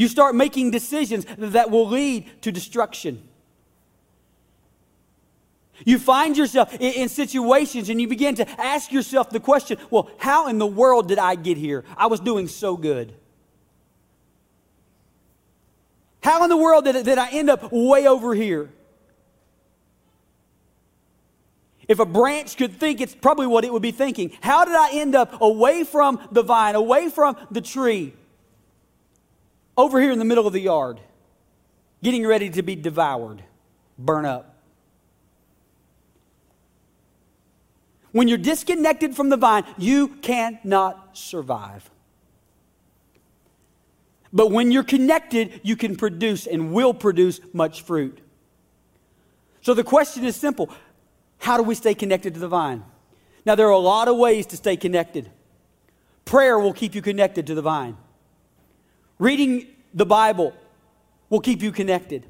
You 0.02 0.08
start 0.08 0.34
making 0.34 0.72
decisions 0.72 1.28
that 1.38 1.70
will 1.70 1.88
lead 1.88 2.42
to 2.42 2.52
destruction. 2.52 3.22
You 5.86 6.00
find 6.00 6.36
yourself 6.36 6.76
in, 6.80 7.08
situations 7.08 7.88
and 7.88 8.02
you 8.02 8.08
begin 8.08 8.34
to 8.38 8.50
ask 8.60 8.92
yourself 8.92 9.30
the 9.30 9.40
question 9.40 9.78
well, 9.92 10.10
how 10.18 10.48
in 10.48 10.58
the 10.58 10.66
world 10.66 11.08
did 11.08 11.20
I 11.20 11.36
get 11.36 11.56
here? 11.56 11.86
I 11.96 12.08
was 12.08 12.20
doing 12.20 12.48
so 12.48 12.76
good. 12.76 13.14
How 16.24 16.44
in 16.46 16.50
the 16.50 16.58
world 16.58 16.86
did, 16.86 17.06
did 17.06 17.20
I 17.20 17.30
end 17.30 17.52
up 17.52 17.72
way 17.72 18.08
over 18.08 18.34
here? 18.34 18.72
If 21.88 22.00
a 22.00 22.08
branch 22.08 22.58
could 22.58 22.80
think, 22.80 23.02
it's 23.02 23.14
probably 23.14 23.46
what 23.46 23.66
it 23.66 23.72
would 23.72 23.84
be 23.84 23.92
thinking. 23.92 24.32
How 24.42 24.66
did 24.66 24.74
I 24.74 24.94
end 24.94 25.14
up 25.14 25.40
away 25.40 25.84
from 25.84 26.28
the 26.32 26.42
vine, 26.42 26.74
away 26.74 27.10
from 27.10 27.38
the 27.52 27.62
tree, 27.62 28.16
over 29.78 30.02
here 30.02 30.12
in 30.12 30.20
the 30.20 30.26
middle 30.26 30.48
of 30.48 30.54
the 30.54 30.62
yard, 30.62 31.00
getting 32.04 32.26
ready 32.26 32.50
to 32.50 32.62
be 32.62 32.76
devoured, 32.76 33.44
burn 33.98 34.26
up? 34.26 34.52
When 38.12 38.28
you're 38.28 38.38
disconnected 38.38 39.16
from 39.16 39.30
the 39.30 39.38
vine, 39.38 39.64
you 39.78 40.10
cannot 40.10 41.18
survive. 41.18 41.90
But 44.34 44.52
when 44.52 44.72
you're 44.72 44.84
connected, 44.84 45.62
you 45.64 45.76
can 45.76 45.96
produce 45.96 46.48
and 46.48 46.74
will 46.74 46.94
produce 46.94 47.40
much 47.54 47.82
fruit. 47.82 48.20
So 49.62 49.74
the 49.74 49.84
question 49.84 50.24
is 50.24 50.36
simple 50.36 50.70
how 51.40 51.58
do 51.58 51.64
we 51.64 51.76
stay 51.76 51.94
connected 51.94 52.34
to 52.36 52.40
the 52.40 52.48
vine? 52.48 52.84
Now, 53.46 53.56
there 53.56 53.68
are 53.68 53.72
a 53.72 53.78
lot 53.78 54.08
of 54.08 54.18
ways 54.18 54.46
to 54.48 54.58
stay 54.58 54.78
connected. 54.78 55.30
Prayer 56.26 56.60
will 56.60 56.74
keep 56.74 56.94
you 56.94 57.02
connected 57.02 57.48
to 57.48 57.56
the 57.56 57.62
vine. 57.62 57.98
Reading 59.22 59.68
the 59.94 60.08
Bible 60.08 60.52
will 61.30 61.42
keep 61.42 61.62
you 61.62 61.72
connected. 61.72 62.26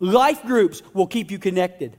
Life 0.00 0.42
groups 0.42 0.82
will 0.92 1.06
keep 1.06 1.30
you 1.30 1.38
connected. 1.38 1.96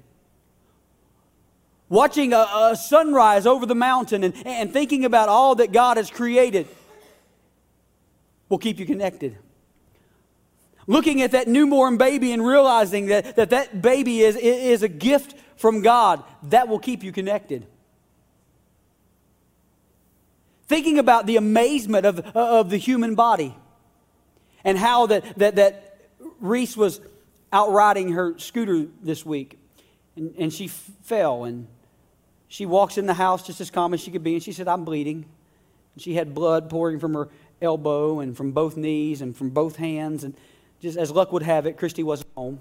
Watching 1.88 2.34
a, 2.34 2.45
a 2.71 2.75
sunrise 2.75 3.45
over 3.45 3.65
the 3.65 3.73
mountain 3.73 4.25
and, 4.25 4.36
and 4.45 4.73
thinking 4.73 5.05
about 5.05 5.30
all 5.30 5.55
that 5.55 5.71
God 5.71 5.95
has 5.95 6.11
created 6.11 6.67
will 8.49 8.57
keep 8.57 8.80
you 8.80 8.86
connected. 8.86 9.38
Looking 10.88 11.21
at 11.21 11.32
that 11.32 11.47
newborn 11.47 11.95
baby 11.95 12.34
and 12.34 12.45
realizing 12.45 13.05
that 13.05 13.38
that, 13.38 13.51
that 13.51 13.82
baby 13.82 14.19
is, 14.19 14.36
is 14.36 14.84
a 14.84 14.89
gift 14.89 15.36
from 15.55 15.82
God, 15.82 16.21
that 16.43 16.67
will 16.67 16.80
keep 16.80 17.01
you 17.01 17.13
connected. 17.13 17.65
Thinking 20.63 20.99
about 20.99 21.28
the 21.28 21.38
amazement 21.38 22.05
of, 22.05 22.19
of 22.36 22.69
the 22.69 22.78
human 22.78 23.15
body 23.15 23.55
and 24.68 24.78
how 24.78 25.07
that, 25.07 25.24
that, 25.39 25.55
that 25.55 25.97
Reese 26.41 26.76
was 26.76 26.99
out 27.53 27.72
riding 27.72 28.11
her 28.11 28.38
scooter 28.38 28.86
this 29.01 29.26
week 29.26 29.57
and, 30.18 30.36
and 30.38 30.53
she 30.53 30.65
f- 30.65 30.91
fell 31.03 31.45
and 31.45 31.68
she 32.49 32.65
walks 32.65 32.97
in 32.97 33.05
the 33.05 33.13
house 33.13 33.47
just 33.47 33.61
as 33.61 33.72
calm 33.72 33.93
as 33.93 34.01
she 34.01 34.11
could 34.11 34.26
be 34.26 34.34
and 34.34 34.43
she 34.43 34.51
said, 34.51 34.68
I'm 34.68 34.84
bleeding. 34.84 35.26
And 35.95 36.03
she 36.03 36.15
had 36.15 36.36
blood 36.36 36.70
pouring 36.70 36.99
from 36.99 37.13
her 37.13 37.30
elbow 37.61 38.20
and 38.20 38.36
from 38.36 38.51
both 38.51 38.76
knees 38.76 39.22
and 39.22 39.36
from 39.36 39.51
both 39.51 39.78
hands. 39.78 40.26
And 40.26 40.36
just 40.82 40.97
as 40.97 41.11
luck 41.11 41.32
would 41.32 41.43
have 41.43 41.65
it, 41.65 41.78
Christy 41.78 42.03
wasn't 42.03 42.30
home. 42.36 42.59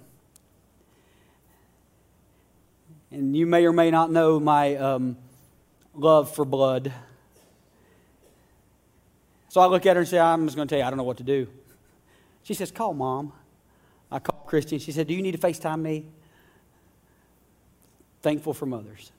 And 3.11 3.37
you 3.37 3.47
may 3.47 3.67
or 3.67 3.73
may 3.73 3.91
not 3.91 4.13
know 4.13 4.39
my 4.39 4.77
um, 4.77 5.17
love 5.93 6.33
for 6.33 6.45
blood. 6.45 6.93
So 9.49 9.61
I 9.61 9.67
look 9.67 9.87
at 9.87 9.97
her 9.97 10.01
and 10.01 10.09
say, 10.09 10.21
I'm 10.21 10.47
just 10.47 10.55
going 10.55 10.69
to 10.69 10.73
tell 10.73 10.79
you, 10.79 10.87
I 10.87 10.91
don't 10.91 10.99
know 10.99 11.03
what 11.03 11.17
to 11.17 11.25
do. 11.25 11.49
She 12.47 12.55
says, 12.55 12.71
Call 12.71 12.95
mom. 12.95 13.33
I 14.09 14.21
called 14.21 14.47
Christy. 14.47 14.79
she 14.79 14.93
said, 14.93 15.09
Do 15.09 15.15
you 15.15 15.21
need 15.21 15.33
to 15.33 15.39
FaceTime 15.39 15.81
me? 15.81 16.07
Thankful 18.23 18.55
for 18.55 18.67
mothers. 18.67 19.11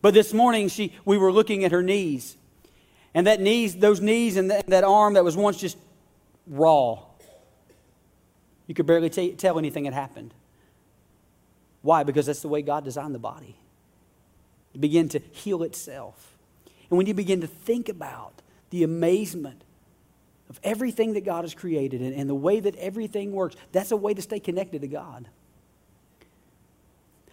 But 0.00 0.14
this 0.14 0.32
morning, 0.32 0.68
she, 0.68 0.94
we 1.04 1.18
were 1.18 1.32
looking 1.32 1.64
at 1.64 1.72
her 1.72 1.82
knees. 1.82 2.36
And 3.14 3.26
that 3.26 3.40
knees, 3.40 3.74
those 3.74 4.00
knees 4.00 4.36
and 4.36 4.48
that, 4.52 4.68
that 4.68 4.84
arm 4.84 5.14
that 5.14 5.24
was 5.24 5.36
once 5.36 5.56
just 5.56 5.76
raw, 6.46 7.02
you 8.68 8.74
could 8.76 8.86
barely 8.86 9.10
t- 9.10 9.32
tell 9.32 9.58
anything 9.58 9.86
had 9.86 9.94
happened. 9.94 10.32
Why? 11.82 12.04
Because 12.04 12.26
that's 12.26 12.42
the 12.42 12.48
way 12.48 12.62
God 12.62 12.84
designed 12.84 13.12
the 13.12 13.18
body. 13.18 13.56
To 14.74 14.78
begin 14.78 15.08
to 15.08 15.18
heal 15.18 15.64
itself. 15.64 16.36
And 16.88 16.96
when 16.96 17.08
you 17.08 17.14
begin 17.14 17.40
to 17.40 17.48
think 17.48 17.88
about 17.88 18.34
the 18.70 18.84
amazement 18.84 19.64
of 20.50 20.58
everything 20.64 21.14
that 21.14 21.24
God 21.24 21.44
has 21.44 21.54
created 21.54 22.02
and, 22.02 22.12
and 22.12 22.28
the 22.28 22.34
way 22.34 22.58
that 22.58 22.74
everything 22.74 23.30
works, 23.30 23.54
that's 23.70 23.92
a 23.92 23.96
way 23.96 24.12
to 24.12 24.20
stay 24.20 24.40
connected 24.40 24.82
to 24.82 24.88
God. 24.88 25.28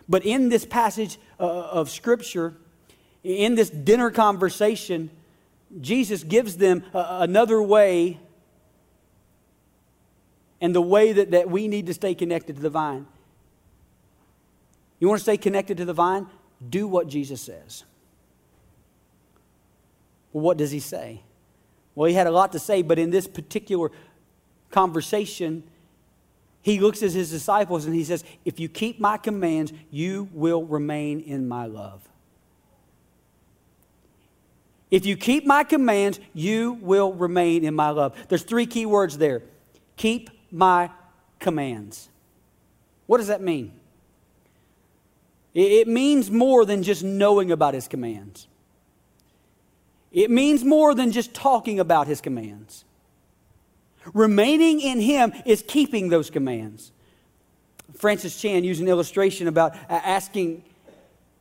But 0.08 0.24
in 0.24 0.50
this 0.50 0.66
passage 0.66 1.18
uh, 1.40 1.44
of 1.44 1.90
Scripture, 1.90 2.54
in 3.24 3.56
this 3.56 3.72
dinner 3.72 4.12
conversation, 4.12 5.10
Jesus 5.82 6.24
gives 6.24 6.58
them 6.58 6.84
uh, 6.94 7.18
another 7.22 7.62
way 7.62 8.20
and 10.62 10.74
the 10.74 10.82
way 10.82 11.12
that, 11.12 11.32
that 11.32 11.50
we 11.50 11.68
need 11.68 11.88
to 11.88 11.94
stay 11.96 12.14
connected 12.14 12.56
to 12.56 12.62
the 12.62 12.70
vine. 12.70 13.08
You 15.00 15.10
want 15.10 15.20
to 15.20 15.24
stay 15.24 15.38
connected 15.38 15.78
to 15.78 15.86
the 15.86 15.94
vine? 15.94 16.28
Do 16.70 16.88
what 16.88 17.08
Jesus 17.08 17.42
says. 17.42 17.84
Well, 20.32 20.44
what 20.44 20.58
does 20.58 20.72
he 20.72 20.80
say? 20.80 21.22
Well, 21.98 22.08
he 22.08 22.14
had 22.14 22.28
a 22.28 22.32
lot 22.32 22.52
to 22.52 22.60
say, 22.60 22.84
but 22.84 23.00
in 23.00 23.10
this 23.10 23.26
particular 23.26 23.90
conversation, 24.70 25.64
he 26.62 26.80
looks 26.80 27.02
at 27.02 27.12
his 27.12 27.32
disciples 27.32 27.86
and 27.86 27.96
he 27.96 28.04
says, 28.04 28.24
If 28.46 28.60
you 28.60 28.70
keep 28.70 29.00
my 29.00 29.18
commands, 29.18 29.74
you 29.90 30.30
will 30.32 30.64
remain 30.64 31.22
in 31.22 31.48
my 31.48 31.66
love. 31.66 32.08
If 34.92 35.08
you 35.08 35.18
keep 35.18 35.48
my 35.48 35.64
commands, 35.64 36.20
you 36.36 36.74
will 36.82 37.14
remain 37.14 37.64
in 37.64 37.74
my 37.74 37.90
love. 37.90 38.16
There's 38.30 38.44
three 38.44 38.68
key 38.68 38.86
words 38.86 39.18
there. 39.18 39.42
Keep 39.96 40.30
my 40.52 40.92
commands. 41.40 42.10
What 43.08 43.18
does 43.18 43.28
that 43.28 43.42
mean? 43.42 43.74
It 45.56 45.88
means 45.88 46.30
more 46.30 46.64
than 46.64 46.84
just 46.84 47.04
knowing 47.04 47.52
about 47.52 47.74
his 47.74 47.88
commands. 47.88 48.48
It 50.12 50.32
means 50.32 50.64
more 50.64 50.96
than 50.96 51.12
just 51.12 51.34
talking 51.34 51.80
about 51.80 52.08
his 52.08 52.22
commands. 52.22 52.86
Remaining 54.14 54.80
in 54.80 55.00
him 55.00 55.34
is 55.46 55.64
keeping 55.68 56.10
those 56.10 56.30
commands. 56.30 56.92
Francis 57.96 58.40
Chan 58.40 58.64
used 58.64 58.82
an 58.82 58.88
illustration 58.88 59.48
about 59.48 59.76
asking 59.90 60.64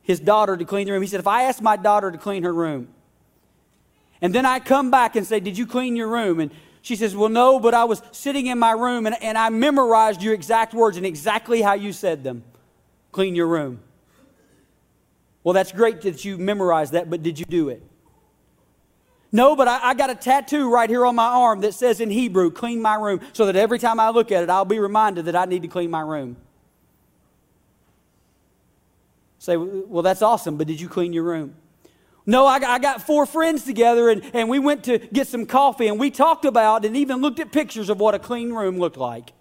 his 0.01 0.19
daughter 0.19 0.57
to 0.57 0.65
clean 0.65 0.87
the 0.87 0.93
room. 0.93 1.01
He 1.01 1.07
said, 1.07 1.19
If 1.19 1.27
I 1.27 1.43
ask 1.43 1.61
my 1.61 1.77
daughter 1.77 2.11
to 2.11 2.17
clean 2.17 2.43
her 2.43 2.53
room, 2.53 2.89
and 4.21 4.33
then 4.33 4.45
I 4.45 4.59
come 4.59 4.89
back 4.89 5.15
and 5.15 5.25
say, 5.25 5.39
Did 5.39 5.57
you 5.57 5.67
clean 5.67 5.95
your 5.95 6.07
room? 6.07 6.39
And 6.39 6.51
she 6.81 6.95
says, 6.95 7.15
Well, 7.15 7.29
no, 7.29 7.59
but 7.59 7.73
I 7.73 7.83
was 7.83 8.01
sitting 8.11 8.47
in 8.47 8.57
my 8.59 8.71
room 8.71 9.05
and, 9.05 9.15
and 9.21 9.37
I 9.37 9.49
memorized 9.49 10.21
your 10.21 10.33
exact 10.33 10.73
words 10.73 10.97
and 10.97 11.05
exactly 11.05 11.61
how 11.61 11.73
you 11.73 11.93
said 11.93 12.23
them. 12.23 12.43
Clean 13.11 13.35
your 13.35 13.47
room. 13.47 13.79
Well, 15.43 15.53
that's 15.53 15.71
great 15.71 16.01
that 16.01 16.25
you 16.25 16.37
memorized 16.37 16.93
that, 16.93 17.09
but 17.09 17.23
did 17.23 17.39
you 17.39 17.45
do 17.45 17.69
it? 17.69 17.81
No, 19.31 19.55
but 19.55 19.67
I, 19.67 19.89
I, 19.89 19.93
got 19.93 20.09
a 20.09 20.15
tattoo 20.15 20.71
right 20.71 20.89
here 20.89 21.05
on 21.05 21.15
my 21.15 21.25
arm 21.25 21.61
that 21.61 21.73
says 21.73 21.99
in 21.99 22.09
Hebrew, 22.09 22.49
clean 22.49 22.81
my 22.81 22.95
room, 22.95 23.19
so 23.33 23.45
that 23.45 23.55
every 23.57 23.77
time 23.77 23.99
I 23.99 24.09
look 24.09 24.31
at 24.31 24.43
it, 24.43 24.49
I'll 24.49 24.65
be 24.65 24.79
reminded 24.79 25.25
that 25.25 25.35
I 25.35 25.45
need 25.45 25.63
to 25.63 25.67
clean 25.67 25.91
my 25.91 26.01
room. 26.01 26.37
Say, 29.39 29.57
well, 29.57 30.03
that's 30.03 30.21
awesome, 30.21 30.57
but 30.57 30.67
did 30.67 30.79
you 30.79 30.87
clean 30.87 31.13
your 31.13 31.23
room? 31.23 31.55
No, 32.25 32.45
I, 32.45 32.57
I 32.57 32.79
got 32.79 33.01
four 33.01 33.25
friends 33.25 33.63
together 33.63 34.09
and, 34.09 34.21
and 34.33 34.49
we 34.49 34.59
went 34.59 34.83
to 34.85 34.97
get 34.97 35.27
some 35.27 35.45
coffee 35.45 35.87
and 35.87 35.97
we 35.97 36.11
talked 36.11 36.43
about 36.43 36.83
and 36.83 36.95
even 36.97 37.21
looked 37.21 37.39
at 37.39 37.53
pictures 37.53 37.89
of 37.89 38.01
what 38.01 38.15
a 38.15 38.19
clean 38.19 38.51
room 38.51 38.77
looked 38.77 38.97
like. 38.97 39.31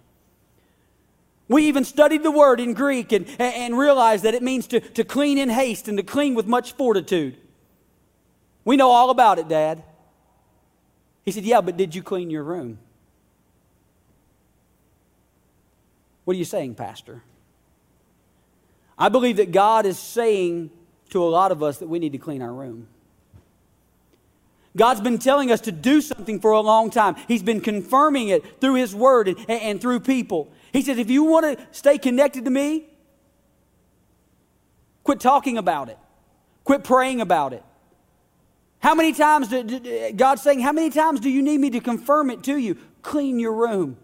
We 1.49 1.65
even 1.67 1.85
studied 1.85 2.23
the 2.23 2.31
word 2.31 2.61
in 2.61 2.75
Greek 2.75 3.11
and, 3.13 3.29
and 3.41 3.77
realized 3.77 4.25
that 4.25 4.35
it 4.35 4.43
means 4.43 4.69
to, 4.69 4.79
to 4.79 5.05
clean 5.05 5.39
in 5.39 5.49
haste 5.49 5.89
and 5.89 5.99
to 5.99 6.05
clean 6.05 6.35
with 6.35 6.47
much 6.47 6.75
fortitude. 6.75 7.37
We 8.67 8.77
know 8.77 8.91
all 8.91 9.11
about 9.11 9.39
it, 9.39 9.49
Dad. 9.49 9.83
He 11.25 11.31
said, 11.31 11.45
Yeah, 11.45 11.63
but 11.63 11.79
did 11.79 11.95
you 11.95 12.03
clean 12.03 12.29
your 12.29 12.43
room? 12.43 12.79
What 16.25 16.35
are 16.35 16.39
you 16.39 16.45
saying, 16.45 16.75
Pastor? 16.75 17.23
I 18.99 19.09
believe 19.09 19.37
that 19.37 19.53
God 19.53 19.87
is 19.87 19.99
saying 19.99 20.71
to 21.11 21.23
a 21.23 21.29
lot 21.29 21.53
of 21.53 21.63
us 21.63 21.79
that 21.79 21.89
we 21.89 22.01
need 22.01 22.13
to 22.13 22.19
clean 22.19 22.43
our 22.43 22.53
room. 22.53 22.89
God's 24.77 25.01
been 25.01 25.19
telling 25.19 25.53
us 25.53 25.61
to 25.63 25.73
do 25.73 26.01
something 26.01 26.41
for 26.41 26.51
a 26.51 26.61
long 26.61 26.91
time. 26.91 27.15
He's 27.29 27.45
been 27.45 27.61
confirming 27.61 28.29
it 28.29 28.61
through 28.61 28.75
His 28.75 28.95
Word 28.95 29.29
and, 29.29 29.49
and 29.49 29.81
through 29.81 30.01
people. 30.01 30.51
He 30.73 30.83
says, 30.83 30.99
if 30.99 31.09
you 31.09 31.23
want 31.23 31.59
to 31.59 31.67
stay 31.71 31.99
connected 31.99 32.45
to 32.45 32.51
me, 32.51 32.87
quit 35.05 35.21
talking 35.21 35.57
about 35.57 35.89
it, 35.89 35.99
quit 36.65 36.83
praying 36.83 37.21
about 37.21 37.53
it. 37.53 37.63
How 38.79 38.95
many 38.95 39.13
times, 39.13 39.49
do, 39.49 39.63
do, 39.63 40.13
God's 40.13 40.43
saying, 40.43 40.61
How 40.61 40.73
many 40.73 40.91
times 40.91 41.21
do 41.21 41.31
you 41.31 41.43
need 41.43 41.59
me 41.59 41.71
to 41.71 41.81
confirm 41.81 42.31
it 42.31 42.43
to 42.45 42.57
you? 42.57 42.77
Clean 43.03 43.39
your 43.39 43.55
room. 43.55 43.97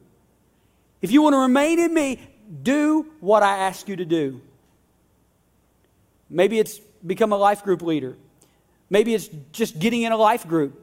If 1.00 1.10
you 1.10 1.22
want 1.22 1.34
to 1.34 1.38
remain 1.38 1.78
in 1.78 1.92
me, 1.92 2.20
do 2.62 3.06
what 3.20 3.42
I 3.42 3.58
ask 3.58 3.88
you 3.88 3.96
to 3.96 4.04
do. 4.04 4.40
Maybe 6.30 6.58
it's 6.58 6.78
become 7.04 7.32
a 7.32 7.36
life 7.36 7.62
group 7.62 7.82
leader. 7.82 8.16
Maybe 8.88 9.14
it's 9.14 9.28
just 9.52 9.78
getting 9.78 10.02
in 10.02 10.12
a 10.12 10.16
life 10.16 10.46
group. 10.46 10.78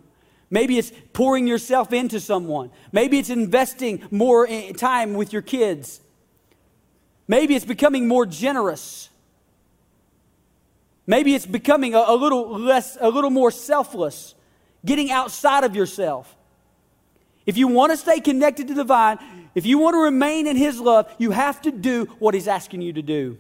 Maybe 0.50 0.78
it's 0.78 0.92
pouring 1.14 1.48
yourself 1.48 1.94
into 1.94 2.20
someone. 2.20 2.72
Maybe 2.92 3.20
it's 3.20 3.30
investing 3.30 4.04
more 4.10 4.48
eh, 4.50 4.74
time 4.74 5.14
with 5.14 5.32
your 5.32 5.44
kids. 5.44 6.02
Maybe 7.28 7.56
it's 7.56 7.66
becoming 7.66 8.08
more 8.08 8.26
generous. 8.26 9.09
Maybe 11.10 11.34
it's 11.34 11.48
becoming 11.48 11.96
a, 11.96 12.04
a 12.06 12.16
little 12.16 12.60
less, 12.60 12.96
a 13.02 13.10
little 13.10 13.32
more 13.32 13.50
selfless, 13.50 14.36
getting 14.86 15.10
outside 15.10 15.64
of 15.64 15.76
yourself. 15.76 16.38
If 17.48 17.58
you 17.58 17.68
want 17.68 17.92
to 17.92 17.98
stay 17.98 18.20
connected 18.20 18.68
to 18.68 18.76
the 18.76 18.84
vine, 18.84 19.18
if 19.56 19.66
you 19.66 19.80
want 19.80 19.96
to 19.96 20.04
remain 20.04 20.46
in 20.46 20.56
His 20.56 20.80
love, 20.80 21.12
you 21.18 21.32
have 21.32 21.64
to 21.64 21.72
do 21.72 22.06
what 22.20 22.36
He's 22.36 22.48
asking 22.48 22.84
you 22.84 22.94
to 22.94 23.02
do. 23.02 23.40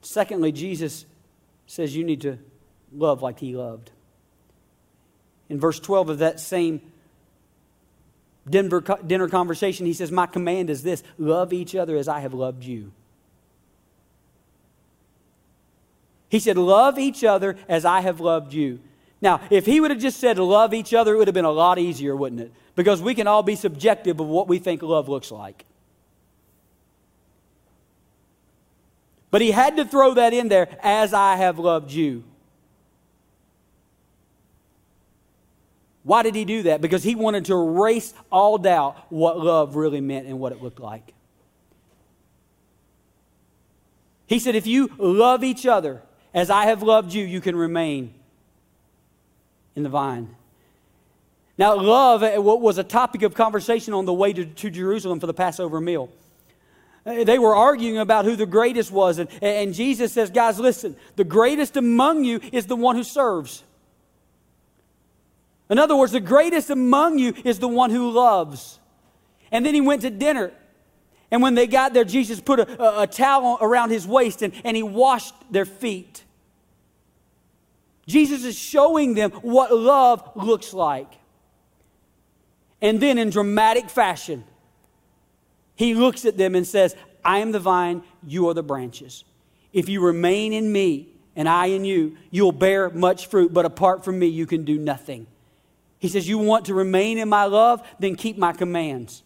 Secondly, 0.00 0.52
Jesus 0.52 1.04
says 1.66 1.94
you 1.94 2.02
need 2.02 2.22
to 2.22 2.38
love 2.90 3.20
like 3.20 3.38
He 3.38 3.54
loved. 3.54 3.90
In 5.50 5.60
verse 5.60 5.78
12 5.78 6.08
of 6.08 6.18
that 6.20 6.40
same 6.40 6.80
Denver, 8.48 8.80
dinner 9.06 9.28
conversation, 9.28 9.84
he 9.84 9.92
says, 9.92 10.10
My 10.10 10.24
command 10.24 10.70
is 10.70 10.82
this 10.82 11.02
love 11.18 11.52
each 11.52 11.74
other 11.74 11.94
as 11.98 12.08
I 12.08 12.20
have 12.20 12.32
loved 12.32 12.64
you. 12.64 12.92
He 16.28 16.38
said, 16.38 16.56
Love 16.56 16.98
each 16.98 17.24
other 17.24 17.56
as 17.68 17.84
I 17.84 18.00
have 18.00 18.20
loved 18.20 18.52
you. 18.52 18.80
Now, 19.20 19.40
if 19.50 19.66
he 19.66 19.80
would 19.80 19.90
have 19.90 20.00
just 20.00 20.20
said 20.20 20.38
love 20.38 20.74
each 20.74 20.92
other, 20.92 21.14
it 21.14 21.18
would 21.18 21.28
have 21.28 21.34
been 21.34 21.44
a 21.44 21.50
lot 21.50 21.78
easier, 21.78 22.14
wouldn't 22.14 22.40
it? 22.40 22.52
Because 22.74 23.00
we 23.00 23.14
can 23.14 23.26
all 23.26 23.42
be 23.42 23.56
subjective 23.56 24.20
of 24.20 24.26
what 24.26 24.46
we 24.48 24.58
think 24.58 24.82
love 24.82 25.08
looks 25.08 25.30
like. 25.30 25.64
But 29.30 29.40
he 29.40 29.50
had 29.50 29.76
to 29.76 29.84
throw 29.84 30.14
that 30.14 30.32
in 30.32 30.48
there 30.48 30.68
as 30.82 31.12
I 31.12 31.36
have 31.36 31.58
loved 31.58 31.90
you. 31.90 32.24
Why 36.04 36.22
did 36.22 36.36
he 36.36 36.44
do 36.44 36.62
that? 36.64 36.80
Because 36.80 37.02
he 37.02 37.16
wanted 37.16 37.46
to 37.46 37.54
erase 37.54 38.14
all 38.30 38.58
doubt 38.58 38.96
what 39.08 39.40
love 39.40 39.74
really 39.74 40.00
meant 40.00 40.28
and 40.28 40.38
what 40.38 40.52
it 40.52 40.62
looked 40.62 40.78
like. 40.78 41.14
He 44.26 44.38
said, 44.38 44.54
If 44.54 44.66
you 44.66 44.90
love 44.98 45.42
each 45.42 45.66
other 45.66 46.02
as 46.36 46.50
I 46.50 46.66
have 46.66 46.82
loved 46.82 47.14
you, 47.14 47.24
you 47.24 47.40
can 47.40 47.56
remain 47.56 48.12
in 49.74 49.82
the 49.82 49.88
vine. 49.88 50.36
Now, 51.56 51.74
love 51.74 52.22
eh, 52.22 52.36
was 52.36 52.76
a 52.76 52.84
topic 52.84 53.22
of 53.22 53.34
conversation 53.34 53.94
on 53.94 54.04
the 54.04 54.12
way 54.12 54.34
to, 54.34 54.44
to 54.44 54.70
Jerusalem 54.70 55.18
for 55.18 55.26
the 55.26 55.32
Passover 55.32 55.80
meal. 55.80 56.10
Eh, 57.06 57.24
they 57.24 57.38
were 57.38 57.56
arguing 57.56 57.96
about 57.96 58.26
who 58.26 58.36
the 58.36 58.44
greatest 58.44 58.92
was. 58.92 59.18
And, 59.18 59.30
and 59.42 59.72
Jesus 59.72 60.12
says, 60.12 60.30
Guys, 60.30 60.60
listen, 60.60 60.94
the 61.16 61.24
greatest 61.24 61.78
among 61.78 62.24
you 62.24 62.40
is 62.52 62.66
the 62.66 62.76
one 62.76 62.96
who 62.96 63.02
serves. 63.02 63.64
In 65.70 65.78
other 65.78 65.96
words, 65.96 66.12
the 66.12 66.20
greatest 66.20 66.68
among 66.68 67.18
you 67.18 67.32
is 67.44 67.58
the 67.58 67.68
one 67.68 67.90
who 67.90 68.10
loves. 68.10 68.78
And 69.50 69.64
then 69.64 69.72
he 69.72 69.80
went 69.80 70.02
to 70.02 70.10
dinner. 70.10 70.52
And 71.30 71.40
when 71.40 71.54
they 71.54 71.66
got 71.66 71.94
there, 71.94 72.04
Jesus 72.04 72.40
put 72.40 72.60
a, 72.60 73.00
a, 73.00 73.06
towel 73.06 73.56
around 73.60 73.90
his 73.90 74.06
waist 74.06 74.42
and, 74.42 74.52
and 74.64 74.76
he 74.76 74.82
washed 74.82 75.34
their 75.50 75.64
feet. 75.64 76.22
Jesus 78.06 78.44
is 78.44 78.56
showing 78.56 79.14
them 79.14 79.30
what 79.42 79.72
love 79.72 80.30
looks 80.36 80.72
like. 80.72 81.12
And 82.80 83.00
then, 83.00 83.18
in 83.18 83.30
dramatic 83.30 83.90
fashion, 83.90 84.44
he 85.74 85.94
looks 85.94 86.24
at 86.24 86.36
them 86.36 86.54
and 86.54 86.66
says, 86.66 86.94
I 87.24 87.38
am 87.38 87.52
the 87.52 87.58
vine, 87.58 88.02
you 88.26 88.48
are 88.48 88.54
the 88.54 88.62
branches. 88.62 89.24
If 89.72 89.88
you 89.88 90.00
remain 90.00 90.52
in 90.52 90.70
me 90.70 91.08
and 91.34 91.48
I 91.48 91.66
in 91.66 91.84
you, 91.84 92.16
you'll 92.30 92.52
bear 92.52 92.90
much 92.90 93.26
fruit, 93.26 93.52
but 93.52 93.64
apart 93.64 94.04
from 94.04 94.18
me, 94.18 94.26
you 94.26 94.46
can 94.46 94.64
do 94.64 94.78
nothing. 94.78 95.26
He 95.98 96.08
says, 96.08 96.28
You 96.28 96.38
want 96.38 96.66
to 96.66 96.74
remain 96.74 97.18
in 97.18 97.28
my 97.28 97.44
love? 97.44 97.86
Then 97.98 98.14
keep 98.14 98.38
my 98.38 98.52
commands. 98.52 99.22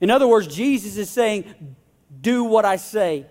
In 0.00 0.10
other 0.10 0.28
words, 0.28 0.46
Jesus 0.46 0.96
is 0.96 1.08
saying, 1.08 1.76
Do 2.20 2.44
what 2.44 2.64
I 2.64 2.76
say, 2.76 3.26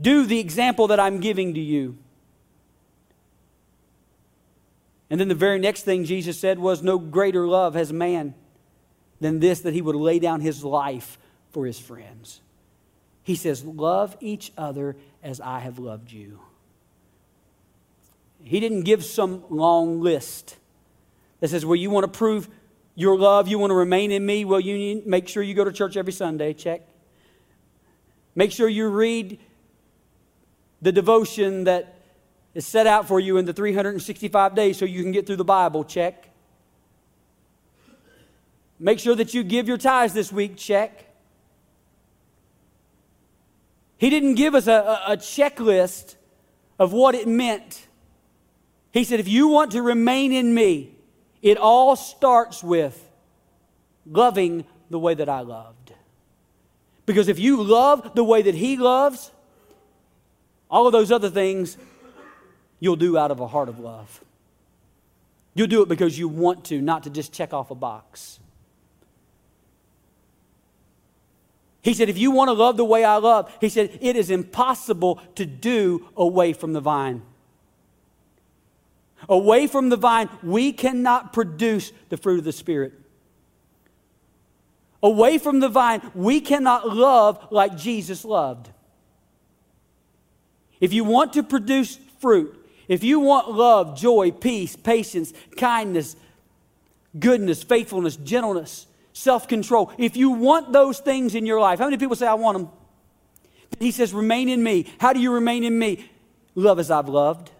do 0.00 0.26
the 0.26 0.40
example 0.40 0.88
that 0.88 0.98
I'm 0.98 1.20
giving 1.20 1.54
to 1.54 1.60
you. 1.60 1.98
And 5.12 5.20
then 5.20 5.28
the 5.28 5.34
very 5.34 5.58
next 5.58 5.82
thing 5.82 6.06
Jesus 6.06 6.40
said 6.40 6.58
was, 6.58 6.82
No 6.82 6.98
greater 6.98 7.46
love 7.46 7.74
has 7.74 7.92
man 7.92 8.32
than 9.20 9.40
this, 9.40 9.60
that 9.60 9.74
he 9.74 9.82
would 9.82 9.94
lay 9.94 10.18
down 10.18 10.40
his 10.40 10.64
life 10.64 11.18
for 11.50 11.66
his 11.66 11.78
friends. 11.78 12.40
He 13.22 13.34
says, 13.34 13.62
Love 13.62 14.16
each 14.20 14.52
other 14.56 14.96
as 15.22 15.38
I 15.38 15.58
have 15.58 15.78
loved 15.78 16.12
you. 16.12 16.40
He 18.42 18.58
didn't 18.58 18.84
give 18.84 19.04
some 19.04 19.44
long 19.50 20.00
list 20.00 20.56
that 21.40 21.48
says, 21.48 21.66
well, 21.66 21.76
you 21.76 21.90
want 21.90 22.10
to 22.10 22.18
prove 22.18 22.48
your 22.94 23.18
love, 23.18 23.48
you 23.48 23.58
want 23.58 23.70
to 23.70 23.74
remain 23.74 24.12
in 24.12 24.24
me, 24.24 24.46
well, 24.46 24.60
you 24.60 25.02
make 25.04 25.28
sure 25.28 25.42
you 25.42 25.52
go 25.52 25.64
to 25.64 25.72
church 25.72 25.98
every 25.98 26.14
Sunday, 26.14 26.54
check. 26.54 26.88
Make 28.34 28.50
sure 28.50 28.66
you 28.66 28.88
read 28.88 29.38
the 30.80 30.90
devotion 30.90 31.64
that 31.64 32.01
is 32.54 32.66
set 32.66 32.86
out 32.86 33.08
for 33.08 33.18
you 33.18 33.38
in 33.38 33.44
the 33.44 33.52
365 33.52 34.54
days 34.54 34.78
so 34.78 34.84
you 34.84 35.02
can 35.02 35.12
get 35.12 35.26
through 35.26 35.36
the 35.36 35.44
Bible, 35.44 35.84
check. 35.84 36.28
Make 38.78 38.98
sure 38.98 39.14
that 39.14 39.32
you 39.32 39.42
give 39.42 39.68
your 39.68 39.78
tithes 39.78 40.12
this 40.12 40.32
week, 40.32 40.56
check. 40.56 41.06
He 43.96 44.10
didn't 44.10 44.34
give 44.34 44.54
us 44.54 44.66
a, 44.66 45.00
a, 45.06 45.16
checklist 45.16 46.16
of 46.78 46.92
what 46.92 47.14
it 47.14 47.28
meant. 47.28 47.86
He 48.90 49.04
said, 49.04 49.20
if 49.20 49.28
you 49.28 49.46
want 49.46 49.70
to 49.72 49.82
remain 49.82 50.32
in 50.32 50.52
me, 50.52 50.96
it 51.40 51.56
all 51.56 51.94
starts 51.94 52.64
with 52.64 53.08
loving 54.04 54.64
the 54.90 54.98
way 54.98 55.14
that 55.14 55.28
I 55.28 55.40
loved. 55.40 55.92
Because 57.06 57.28
if 57.28 57.38
you 57.38 57.62
love 57.62 58.16
the 58.16 58.24
way 58.24 58.42
that 58.42 58.56
He 58.56 58.76
loves, 58.76 59.30
all 60.68 60.88
of 60.88 60.92
those 60.92 61.12
other 61.12 61.30
things 61.30 61.76
you'll 62.82 62.96
do 62.96 63.16
out 63.16 63.30
of 63.30 63.38
a 63.38 63.46
heart 63.46 63.68
of 63.68 63.78
love. 63.78 64.24
You'll 65.54 65.68
do 65.68 65.82
it 65.82 65.88
because 65.88 66.18
you 66.18 66.26
want 66.26 66.64
to, 66.64 66.82
not 66.82 67.04
to 67.04 67.10
just 67.10 67.32
check 67.32 67.54
off 67.54 67.70
a 67.70 67.76
box. 67.76 68.40
He 71.80 71.94
said, 71.94 72.08
if 72.08 72.18
you 72.18 72.32
want 72.32 72.48
to 72.48 72.54
love 72.54 72.76
the 72.76 72.84
way 72.84 73.04
I 73.04 73.18
love, 73.18 73.56
he 73.60 73.68
said, 73.68 73.96
it 74.00 74.16
is 74.16 74.30
impossible 74.30 75.20
to 75.36 75.46
do 75.46 76.08
away 76.16 76.52
from 76.52 76.72
the 76.72 76.80
vine. 76.80 77.22
Away 79.28 79.68
from 79.68 79.88
the 79.88 79.96
vine, 79.96 80.28
we 80.42 80.72
cannot 80.72 81.32
produce 81.32 81.92
the 82.08 82.16
fruit 82.16 82.40
of 82.40 82.44
the 82.44 82.52
Spirit. 82.52 82.94
Away 85.04 85.38
from 85.38 85.60
the 85.60 85.68
vine, 85.68 86.02
we 86.16 86.40
cannot 86.40 86.88
love 86.88 87.46
like 87.52 87.76
Jesus 87.76 88.24
loved. 88.24 88.70
If 90.80 90.92
you 90.92 91.04
want 91.04 91.34
to 91.34 91.44
produce 91.44 91.96
fruit, 92.18 92.58
if 92.92 93.04
you 93.04 93.20
want 93.20 93.50
love, 93.50 93.96
joy, 93.96 94.30
peace, 94.30 94.76
patience, 94.76 95.32
kindness, 95.56 96.16
goodness, 97.18 97.62
faithfulness, 97.62 98.16
gentleness, 98.16 98.86
self 99.12 99.48
control, 99.48 99.92
if 99.98 100.16
you 100.16 100.30
want 100.30 100.72
those 100.72 100.98
things 100.98 101.34
in 101.34 101.46
your 101.46 101.60
life, 101.60 101.78
how 101.78 101.86
many 101.86 101.96
people 101.96 102.16
say, 102.16 102.26
I 102.26 102.34
want 102.34 102.58
them? 102.58 102.68
He 103.78 103.90
says, 103.90 104.12
remain 104.12 104.48
in 104.48 104.62
me. 104.62 104.86
How 104.98 105.12
do 105.12 105.20
you 105.20 105.32
remain 105.32 105.64
in 105.64 105.78
me? 105.78 106.10
Love 106.54 106.78
as 106.78 106.90
I've 106.90 107.08
loved. 107.08 107.50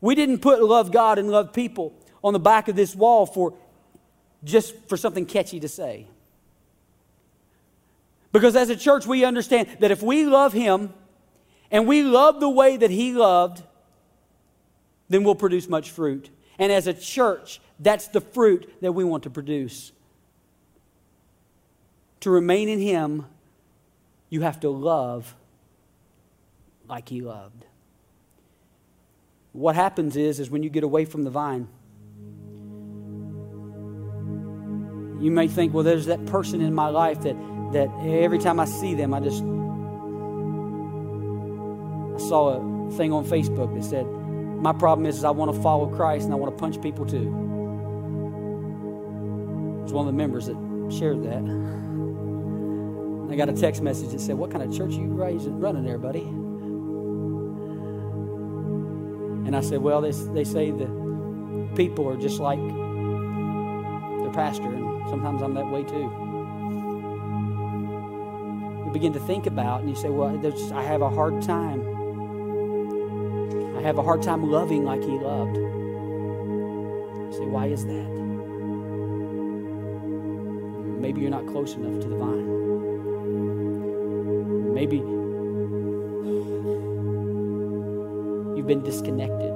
We 0.00 0.14
didn't 0.14 0.38
put 0.38 0.62
love 0.62 0.90
God 0.90 1.18
and 1.18 1.30
love 1.30 1.52
people 1.52 1.94
on 2.24 2.32
the 2.32 2.40
back 2.40 2.68
of 2.68 2.76
this 2.76 2.94
wall 2.94 3.24
for 3.26 3.54
just 4.44 4.74
for 4.88 4.96
something 4.96 5.26
catchy 5.26 5.60
to 5.60 5.68
say. 5.68 6.06
Because 8.32 8.56
as 8.56 8.70
a 8.70 8.76
church, 8.76 9.06
we 9.06 9.24
understand 9.24 9.68
that 9.80 9.90
if 9.90 10.02
we 10.02 10.24
love 10.24 10.52
Him 10.52 10.92
and 11.70 11.86
we 11.86 12.02
love 12.02 12.40
the 12.40 12.48
way 12.48 12.76
that 12.76 12.90
He 12.90 13.12
loved, 13.12 13.62
then 15.12 15.24
we'll 15.24 15.34
produce 15.34 15.68
much 15.68 15.90
fruit. 15.90 16.30
And 16.58 16.72
as 16.72 16.86
a 16.86 16.94
church, 16.94 17.60
that's 17.78 18.08
the 18.08 18.20
fruit 18.20 18.72
that 18.80 18.92
we 18.92 19.04
want 19.04 19.24
to 19.24 19.30
produce. 19.30 19.92
To 22.20 22.30
remain 22.30 22.68
in 22.68 22.80
Him, 22.80 23.26
you 24.30 24.42
have 24.42 24.60
to 24.60 24.70
love 24.70 25.34
like 26.88 27.08
He 27.08 27.20
loved. 27.20 27.64
What 29.52 29.74
happens 29.74 30.16
is, 30.16 30.40
is 30.40 30.48
when 30.48 30.62
you 30.62 30.70
get 30.70 30.84
away 30.84 31.04
from 31.04 31.24
the 31.24 31.30
vine, 31.30 31.68
you 35.22 35.30
may 35.30 35.46
think, 35.46 35.74
well, 35.74 35.84
there's 35.84 36.06
that 36.06 36.24
person 36.26 36.60
in 36.60 36.74
my 36.74 36.88
life 36.88 37.20
that, 37.22 37.36
that 37.72 37.88
every 38.02 38.38
time 38.38 38.58
I 38.58 38.64
see 38.64 38.94
them, 38.94 39.12
I 39.14 39.20
just. 39.20 39.42
I 42.12 42.28
saw 42.28 42.56
a 42.56 42.92
thing 42.92 43.12
on 43.12 43.24
Facebook 43.24 43.74
that 43.74 43.84
said, 43.84 44.06
My 44.62 44.72
problem 44.72 45.06
is, 45.06 45.18
is 45.18 45.24
I 45.24 45.30
want 45.30 45.52
to 45.52 45.60
follow 45.60 45.88
Christ 45.88 46.26
and 46.26 46.32
I 46.32 46.36
want 46.36 46.56
to 46.56 46.60
punch 46.60 46.80
people 46.80 47.04
too. 47.04 47.26
It 49.80 49.82
was 49.82 49.92
one 49.92 50.06
of 50.06 50.12
the 50.12 50.16
members 50.16 50.46
that 50.46 50.54
shared 50.96 51.24
that. 51.24 51.42
I 53.28 53.34
got 53.34 53.48
a 53.48 53.52
text 53.52 53.82
message 53.82 54.10
that 54.10 54.20
said, 54.20 54.36
What 54.36 54.52
kind 54.52 54.62
of 54.62 54.72
church 54.72 54.92
are 54.92 55.00
you 55.00 55.08
running 55.08 55.84
there, 55.84 55.98
buddy? 55.98 56.22
And 59.48 59.56
I 59.56 59.62
said, 59.62 59.80
Well, 59.80 60.00
they, 60.00 60.12
they 60.32 60.44
say 60.44 60.70
the 60.70 60.86
people 61.74 62.08
are 62.08 62.16
just 62.16 62.38
like 62.38 62.60
their 62.60 64.30
pastor, 64.32 64.72
and 64.72 65.08
sometimes 65.08 65.42
I'm 65.42 65.54
that 65.54 65.66
way 65.66 65.82
too. 65.82 66.08
You 68.84 68.90
begin 68.92 69.12
to 69.14 69.20
think 69.20 69.46
about, 69.46 69.80
and 69.80 69.90
you 69.90 69.96
say, 69.96 70.08
Well, 70.08 70.28
I 70.72 70.84
have 70.84 71.02
a 71.02 71.10
hard 71.10 71.42
time. 71.42 71.91
I 73.82 73.86
have 73.86 73.98
a 73.98 74.02
hard 74.02 74.22
time 74.22 74.48
loving 74.48 74.84
like 74.84 75.02
He 75.02 75.10
loved. 75.10 75.56
You 75.56 77.32
say, 77.32 77.46
Why 77.46 77.66
is 77.66 77.84
that? 77.84 78.08
Maybe 81.00 81.20
you're 81.20 81.30
not 81.30 81.48
close 81.48 81.74
enough 81.74 82.00
to 82.00 82.08
the 82.08 82.14
vine. 82.14 82.46
Maybe 84.72 84.98
you've 88.56 88.68
been 88.68 88.84
disconnected. 88.84 89.52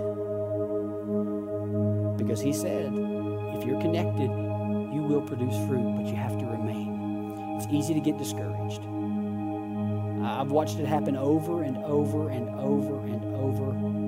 Because 2.18 2.40
He 2.40 2.52
said, 2.52 2.92
if 2.92 3.64
you're 3.64 3.80
connected, 3.80 4.28
you 4.92 5.02
will 5.02 5.22
produce 5.22 5.54
fruit, 5.68 5.98
but 5.98 6.06
you 6.06 6.16
have 6.16 6.36
to 6.36 6.46
remain. 6.46 7.54
It's 7.58 7.68
easy 7.70 7.94
to 7.94 8.00
get 8.00 8.18
discouraged. 8.18 8.80
I've 10.26 10.50
watched 10.50 10.80
it 10.80 10.86
happen 10.86 11.16
over 11.16 11.62
and 11.62 11.76
over 11.76 12.28
and 12.28 12.48
over 12.58 12.98
and 13.06 13.24
over 13.36 14.05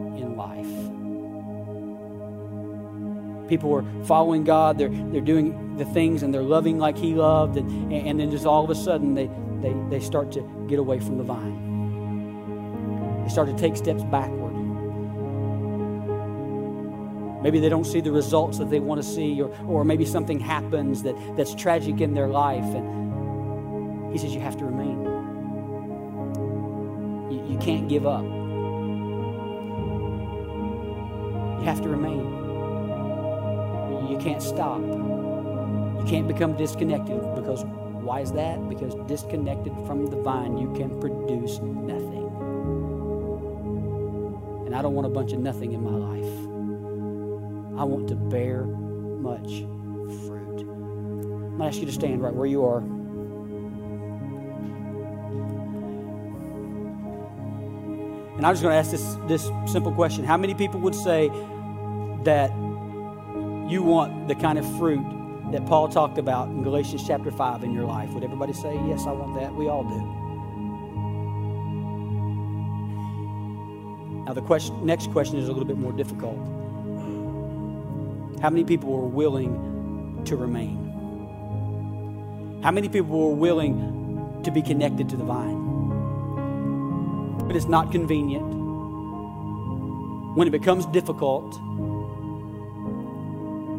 People 3.49 3.71
were 3.71 3.85
following 4.05 4.45
God, 4.45 4.79
they're, 4.79 4.91
they're 4.91 5.21
doing 5.21 5.77
the 5.77 5.85
things 5.87 6.23
and 6.23 6.33
they're 6.33 6.43
loving 6.43 6.79
like 6.79 6.97
He 6.97 7.15
loved, 7.15 7.57
and, 7.57 7.93
and 7.93 8.21
then 8.21 8.31
just 8.31 8.47
all 8.47 8.63
of 8.63 8.71
a 8.71 8.75
sudden 8.75 9.15
they, 9.15 9.31
they, 9.61 9.75
they 9.89 10.01
start 10.01 10.31
to 10.33 10.67
get 10.69 10.79
away 10.79 11.01
from 11.01 11.19
the 11.19 11.25
vine. 11.25 11.65
They 13.23 13.29
start 13.31 13.49
to 13.49 13.57
take 13.57 13.77
steps 13.77 14.05
backward. 14.05 14.49
Maybe 17.43 17.61
they 17.61 17.69
don't 17.69 17.85
see 17.85 18.01
the 18.01 18.11
results 18.11 18.59
that 18.59 18.69
they 18.69 18.81
want 18.81 19.01
to 19.01 19.09
see, 19.09 19.41
or, 19.41 19.55
or 19.67 19.85
maybe 19.85 20.05
something 20.05 20.41
happens 20.41 21.05
that, 21.05 21.15
that's 21.37 21.55
tragic 21.55 22.01
in 22.01 22.15
their 22.15 22.27
life. 22.27 22.65
And 22.65 24.13
he 24.13 24.19
says, 24.19 24.35
You 24.35 24.41
have 24.41 24.57
to 24.59 24.65
remain. 24.65 25.05
You, 27.31 27.53
you 27.53 27.59
can't 27.59 27.89
give 27.89 28.07
up. 28.07 28.25
You 31.61 31.65
have 31.65 31.81
to 31.83 31.89
remain. 31.89 32.48
You 34.19 34.25
can't 34.25 34.43
stop. 34.43 34.81
You 34.81 36.05
can't 36.09 36.27
become 36.27 36.57
disconnected 36.57 37.21
because 37.37 37.65
why 38.03 38.21
is 38.21 38.33
that? 38.33 38.69
Because 38.69 38.97
disconnected 39.07 39.73
from 39.87 40.07
the 40.07 40.17
vine, 40.17 40.59
you 40.59 40.73
can 40.75 40.99
produce 40.99 41.61
nothing. 41.61 42.27
And 44.67 44.75
I 44.75 44.83
don't 44.83 44.95
want 44.95 45.07
a 45.07 45.11
bunch 45.11 45.33
of 45.33 45.39
nothing 45.39 45.73
in 45.73 45.85
my 45.85 45.93
life. 45.93 46.35
I 47.79 47.85
want 47.85 48.09
to 48.09 48.17
bear 48.17 48.65
much 48.65 49.61
fruit. 50.27 50.63
I'm 50.63 51.59
going 51.59 51.59
to 51.61 51.65
ask 51.67 51.79
you 51.79 51.87
to 51.87 51.93
stand 51.93 52.21
right 52.21 52.35
where 52.35 52.47
you 52.47 52.65
are. 52.65 52.79
And 58.37 58.45
I'm 58.45 58.53
just 58.53 58.63
going 58.63 58.73
to 58.73 58.79
ask 58.79 58.91
this, 58.91 59.17
this 59.29 59.49
simple 59.71 59.93
question 59.93 60.25
How 60.25 60.37
many 60.37 60.55
people 60.55 60.81
would 60.81 60.97
say 60.97 61.29
that 62.25 62.51
you 63.69 63.83
want 63.83 64.29
the 64.29 64.35
kind 64.35 64.59
of 64.59 64.79
fruit 64.79 65.05
that 65.53 65.67
Paul 65.67 65.89
talked 65.89 66.19
about 66.19 66.49
in 66.49 66.63
Galatians 66.63 67.07
chapter 67.07 67.31
5 67.31 67.65
in 67.65 67.73
your 67.73 67.85
life? 67.85 68.11
Would 68.11 68.25
everybody 68.25 68.53
say, 68.53 68.75
Yes, 68.87 69.07
I 69.07 69.13
want 69.13 69.39
that? 69.41 69.55
We 69.55 69.69
all 69.69 69.85
do. 69.85 70.01
Now, 74.25 74.33
the 74.35 74.43
question, 74.43 74.85
next 74.85 75.11
question 75.11 75.39
is 75.39 75.49
a 75.49 75.53
little 75.53 75.67
bit 75.67 75.79
more 75.79 75.93
difficult. 75.93 76.37
How 78.43 78.51
many 78.51 78.65
people 78.65 78.91
were 78.91 79.09
willing 79.09 80.23
to 80.27 80.37
remain? 80.37 80.85
How 82.63 82.71
many 82.71 82.89
people 82.89 83.29
were 83.29 83.35
willing 83.35 84.41
to 84.45 84.51
be 84.51 84.61
connected 84.63 85.09
to 85.09 85.17
the 85.17 85.25
vine? 85.25 85.57
But 87.47 87.57
it's 87.57 87.69
not 87.69 87.91
convenient. 87.91 88.47
When 90.37 90.47
it 90.47 90.51
becomes 90.51 90.85
difficult, 90.87 91.59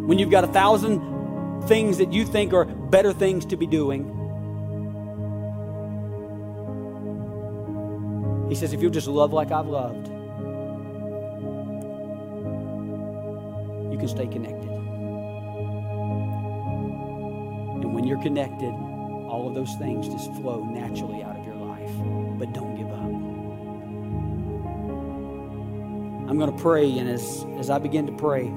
when 0.09 0.17
you've 0.17 0.31
got 0.31 0.43
a 0.43 0.47
thousand 0.47 1.67
things 1.67 1.99
that 1.99 2.11
you 2.11 2.25
think 2.25 2.51
are 2.51 2.65
better 2.65 3.13
things 3.13 3.45
to 3.45 3.55
be 3.55 3.67
doing, 3.67 4.05
he 8.49 8.55
says, 8.55 8.73
if 8.73 8.81
you'll 8.81 8.89
just 8.89 9.05
love 9.07 9.33
like 9.33 9.51
I've 9.51 9.67
loved, 9.67 10.07
you 13.91 13.99
can 13.99 14.07
stay 14.07 14.25
connected. 14.25 14.71
And 17.77 17.93
when 17.93 18.03
you're 18.03 18.23
connected, 18.23 18.73
all 19.29 19.47
of 19.47 19.53
those 19.53 19.75
things 19.75 20.07
just 20.07 20.33
flow 20.41 20.63
naturally 20.63 21.21
out 21.21 21.37
of 21.37 21.45
your 21.45 21.53
life. 21.53 21.91
But 22.39 22.51
don't 22.51 22.75
give 22.75 22.87
up. 22.87 23.11
I'm 26.27 26.39
going 26.39 26.51
to 26.51 26.57
pray, 26.63 26.97
and 26.97 27.07
as, 27.07 27.45
as 27.59 27.69
I 27.69 27.77
begin 27.77 28.07
to 28.07 28.13
pray, 28.13 28.51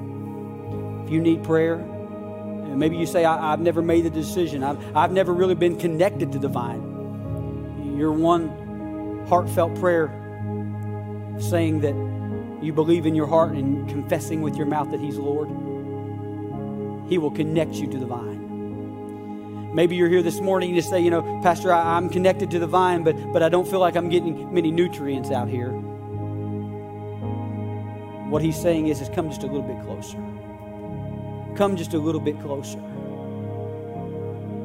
you 1.13 1.21
need 1.21 1.43
prayer, 1.43 1.77
maybe 1.77 2.97
you 2.97 3.05
say, 3.05 3.23
I, 3.23 3.51
have 3.51 3.59
never 3.59 3.81
made 3.81 4.03
the 4.03 4.09
decision, 4.09 4.63
I've, 4.63 4.97
I've 4.97 5.11
never 5.11 5.33
really 5.33 5.55
been 5.55 5.77
connected 5.77 6.31
to 6.31 6.39
the 6.39 6.47
vine. 6.47 7.95
Your 7.97 8.11
one 8.11 9.25
heartfelt 9.27 9.79
prayer 9.79 10.07
saying 11.39 11.81
that 11.81 11.95
you 12.63 12.73
believe 12.73 13.05
in 13.05 13.15
your 13.15 13.27
heart 13.27 13.51
and 13.51 13.87
confessing 13.87 14.41
with 14.41 14.55
your 14.55 14.65
mouth 14.65 14.89
that 14.91 14.99
He's 14.99 15.17
Lord, 15.17 15.49
He 17.09 17.17
will 17.17 17.31
connect 17.31 17.75
you 17.75 17.87
to 17.87 17.97
the 17.97 18.05
vine. 18.05 18.41
Maybe 19.73 19.95
you're 19.95 20.09
here 20.09 20.21
this 20.21 20.39
morning 20.39 20.69
and 20.69 20.75
you 20.75 20.81
say, 20.81 20.99
you 20.99 21.09
know, 21.09 21.41
Pastor, 21.41 21.73
I, 21.73 21.97
am 21.97 22.09
connected 22.09 22.51
to 22.51 22.59
the 22.59 22.67
vine, 22.67 23.03
but, 23.03 23.15
but 23.33 23.41
I 23.41 23.49
don't 23.49 23.67
feel 23.67 23.79
like 23.79 23.95
I'm 23.95 24.09
getting 24.09 24.53
many 24.53 24.71
nutrients 24.71 25.31
out 25.31 25.49
here. 25.49 25.71
What 28.29 28.41
he's 28.41 28.59
saying 28.59 28.87
is, 28.87 29.01
is 29.01 29.09
come 29.09 29.29
just 29.29 29.43
a 29.43 29.47
little 29.47 29.63
bit 29.63 29.81
closer. 29.83 30.17
Come 31.55 31.77
just 31.77 31.93
a 31.93 31.99
little 31.99 32.21
bit 32.21 32.39
closer. 32.39 32.79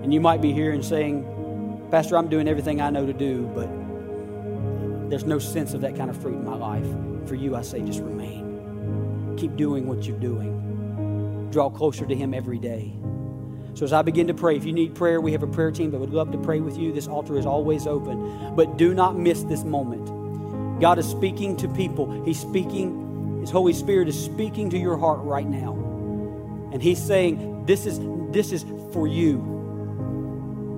And 0.03 0.15
you 0.15 0.21
might 0.21 0.41
be 0.41 0.53
here 0.53 0.73
and 0.73 0.83
saying, 0.83 1.87
Pastor, 1.91 2.17
I'm 2.17 2.29
doing 2.29 2.49
everything 2.49 2.81
I 2.81 2.89
know 2.89 3.05
to 3.05 3.13
do, 3.13 3.43
but 3.55 3.69
there's 5.11 5.25
no 5.25 5.39
sense 5.39 5.75
of 5.75 5.83
that 5.83 5.97
kind 5.97 6.09
of 6.09 6.21
fruit 6.21 6.35
in 6.35 6.45
my 6.45 6.55
life. 6.55 6.87
For 7.27 7.35
you, 7.35 7.55
I 7.57 7.63
say 7.63 7.83
just 7.83 8.01
remain. 8.01 9.35
Keep 9.37 9.57
doing 9.57 9.87
what 9.87 10.07
you're 10.07 10.19
doing. 10.19 11.51
Draw 11.51 11.71
closer 11.71 12.07
to 12.07 12.15
Him 12.15 12.33
every 12.33 12.59
day. 12.59 12.95
So, 13.75 13.85
as 13.85 13.93
I 13.93 14.03
begin 14.03 14.27
to 14.27 14.35
pray, 14.35 14.57
if 14.57 14.65
you 14.65 14.73
need 14.73 14.95
prayer, 14.95 15.21
we 15.21 15.33
have 15.33 15.43
a 15.43 15.47
prayer 15.47 15.71
team 15.71 15.91
that 15.91 15.99
would 15.99 16.13
love 16.13 16.33
to 16.33 16.39
pray 16.39 16.61
with 16.61 16.77
you. 16.77 16.93
This 16.93 17.07
altar 17.07 17.39
is 17.39 17.47
always 17.47 17.87
open. 17.87 18.55
But 18.55 18.77
do 18.77 18.95
not 18.95 19.17
miss 19.17 19.45
this 19.45 19.63
moment. 19.63 20.81
God 20.81 20.99
is 20.99 21.07
speaking 21.07 21.57
to 21.59 21.69
people. 21.69 22.23
He's 22.25 22.41
speaking, 22.41 23.41
His 23.41 23.51
Holy 23.51 23.73
Spirit 23.73 24.09
is 24.09 24.23
speaking 24.23 24.71
to 24.71 24.79
your 24.79 24.97
heart 24.97 25.21
right 25.21 25.47
now. 25.47 25.88
And 26.73 26.83
He's 26.83 27.03
saying, 27.03 27.67
This 27.67 27.87
is, 27.87 28.01
this 28.31 28.53
is 28.53 28.65
for 28.93 29.07
you. 29.07 29.57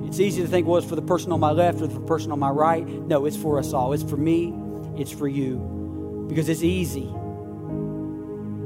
It's 0.07 0.19
easy 0.19 0.43
to 0.43 0.49
think, 0.49 0.67
well, 0.67 0.79
it's 0.79 0.89
for 0.89 0.97
the 0.97 1.03
person 1.03 1.31
on 1.31 1.39
my 1.39 1.53
left 1.53 1.81
or 1.81 1.87
the 1.87 2.01
person 2.01 2.33
on 2.33 2.41
my 2.41 2.51
right. 2.51 2.85
No, 2.85 3.27
it's 3.27 3.37
for 3.37 3.61
us 3.61 3.73
all. 3.73 3.93
It's 3.93 4.03
for 4.03 4.17
me, 4.17 4.53
it's 4.97 5.13
for 5.13 5.29
you. 5.29 6.27
Because 6.29 6.49
it's 6.49 6.65
easy 6.65 7.07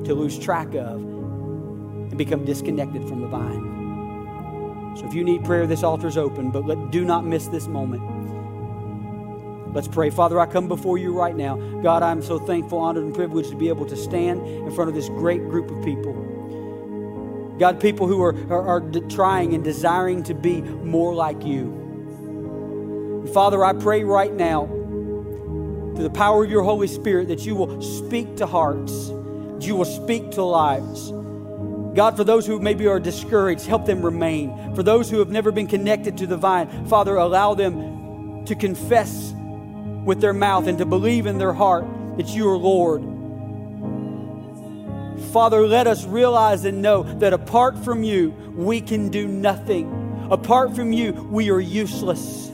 to 0.05 0.15
lose 0.15 0.39
track 0.39 0.75
of 0.75 1.03
and 1.03 2.17
become 2.17 2.47
disconnected 2.47 3.07
from 3.07 3.21
the 3.21 3.27
vine. 3.27 4.95
So 4.97 5.07
if 5.07 5.13
you 5.13 5.23
need 5.23 5.45
prayer, 5.45 5.67
this 5.67 5.83
altar 5.83 6.07
is 6.07 6.17
open, 6.17 6.51
but 6.51 6.65
let, 6.65 6.91
do 6.91 7.05
not 7.05 7.27
miss 7.27 7.49
this 7.49 7.67
moment. 7.67 8.03
Let's 9.75 9.89
pray. 9.89 10.09
Father, 10.09 10.41
I 10.41 10.47
come 10.47 10.69
before 10.69 10.97
you 10.99 11.13
right 11.13 11.37
now. 11.37 11.57
God, 11.83 12.03
I'm 12.03 12.23
so 12.23 12.39
thankful, 12.39 12.79
honored, 12.79 13.05
and 13.05 13.15
privileged 13.15 13.51
to 13.51 13.57
be 13.57 13.69
able 13.69 13.85
to 13.87 13.97
stand 13.97 14.47
in 14.47 14.71
front 14.71 14.89
of 14.89 14.95
this 14.95 15.09
great 15.09 15.41
group 15.51 15.71
of 15.71 15.85
people. 15.85 16.15
God, 17.59 17.81
people 17.81 18.07
who 18.07 18.21
are, 18.23 18.35
are, 18.51 18.63
are 18.63 18.81
trying 19.09 19.55
and 19.55 19.63
desiring 19.63 20.23
to 20.25 20.35
be 20.35 20.61
more 20.61 21.15
like 21.15 21.45
you. 21.45 21.83
Father, 23.33 23.65
I 23.65 23.73
pray 23.73 24.03
right 24.05 24.33
now, 24.33 24.67
through 24.67 26.03
the 26.03 26.11
power 26.11 26.45
of 26.45 26.51
your 26.51 26.63
Holy 26.63 26.89
Spirit, 26.89 27.29
that 27.29 27.47
you 27.47 27.55
will 27.55 27.81
speak 27.81 28.37
to 28.37 28.47
hearts, 28.47 29.09
that 29.09 29.63
you 29.63 29.77
will 29.77 29.85
speak 29.85 30.33
to 30.33 30.43
lives. 30.43 31.13
God, 31.95 32.17
for 32.17 32.25
those 32.25 32.45
who 32.45 32.59
maybe 32.59 32.89
are 32.89 32.99
discouraged, 32.99 33.67
help 33.67 33.87
them 33.87 34.03
remain. 34.03 34.75
For 34.75 34.83
those 34.83 35.09
who 35.09 35.21
have 35.21 35.31
never 35.31 35.53
been 35.53 35.69
connected 35.69 36.19
to 36.19 36.27
the 36.27 36.37
vine, 36.37 36.87
Father, 36.87 37.15
allow 37.17 37.55
them 37.55 38.45
to 38.47 38.57
confess 38.57 39.33
with 40.05 40.21
their 40.21 40.33
mouth 40.33 40.67
and 40.67 40.79
to 40.79 40.85
believe 40.85 41.27
in 41.27 41.39
their 41.39 41.53
heart 41.53 41.87
that 42.17 42.29
you 42.29 42.49
are 42.49 42.57
Lord 42.57 43.14
Father, 45.33 45.67
let 45.67 45.87
us 45.87 46.05
realize 46.05 46.65
and 46.65 46.83
know 46.83 47.03
that 47.19 47.33
apart 47.33 47.77
from 47.85 48.03
you, 48.03 48.31
we 48.55 48.81
can 48.81 49.09
do 49.09 49.27
nothing. 49.27 50.29
Apart 50.31 50.75
from 50.75 50.93
you, 50.93 51.13
we 51.13 51.51
are 51.51 51.61
useless. 51.61 52.51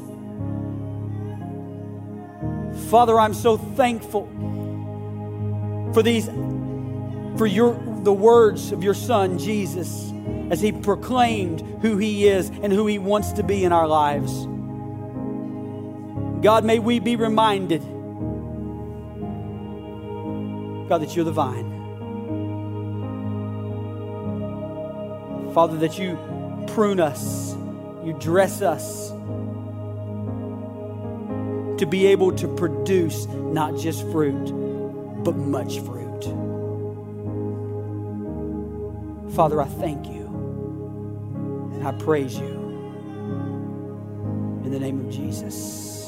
Father, 2.90 3.20
I'm 3.20 3.34
so 3.34 3.56
thankful 3.56 4.26
for 5.94 6.02
these, 6.02 6.26
for 7.36 7.46
your, 7.46 7.74
the 8.02 8.12
words 8.12 8.72
of 8.72 8.82
your 8.82 8.94
Son, 8.94 9.38
Jesus, 9.38 10.12
as 10.50 10.60
he 10.60 10.72
proclaimed 10.72 11.60
who 11.82 11.96
he 11.96 12.26
is 12.26 12.48
and 12.48 12.72
who 12.72 12.86
he 12.86 12.98
wants 12.98 13.32
to 13.32 13.42
be 13.42 13.64
in 13.64 13.72
our 13.72 13.86
lives. 13.86 14.32
God, 16.42 16.64
may 16.64 16.78
we 16.78 16.98
be 16.98 17.16
reminded, 17.16 17.82
God, 20.88 21.02
that 21.02 21.14
you're 21.14 21.24
the 21.24 21.32
vine. 21.32 21.79
Father, 25.52 25.76
that 25.78 25.98
you 25.98 26.16
prune 26.68 27.00
us, 27.00 27.54
you 28.04 28.16
dress 28.20 28.62
us 28.62 29.10
to 31.78 31.86
be 31.86 32.06
able 32.06 32.30
to 32.32 32.46
produce 32.56 33.26
not 33.26 33.76
just 33.76 34.02
fruit, 34.12 34.52
but 35.24 35.34
much 35.34 35.80
fruit. 35.80 36.24
Father, 39.34 39.60
I 39.60 39.66
thank 39.66 40.06
you 40.06 40.26
and 41.74 41.88
I 41.88 41.92
praise 41.92 42.38
you 42.38 42.46
in 44.64 44.70
the 44.70 44.78
name 44.78 45.00
of 45.00 45.10
Jesus. 45.10 45.99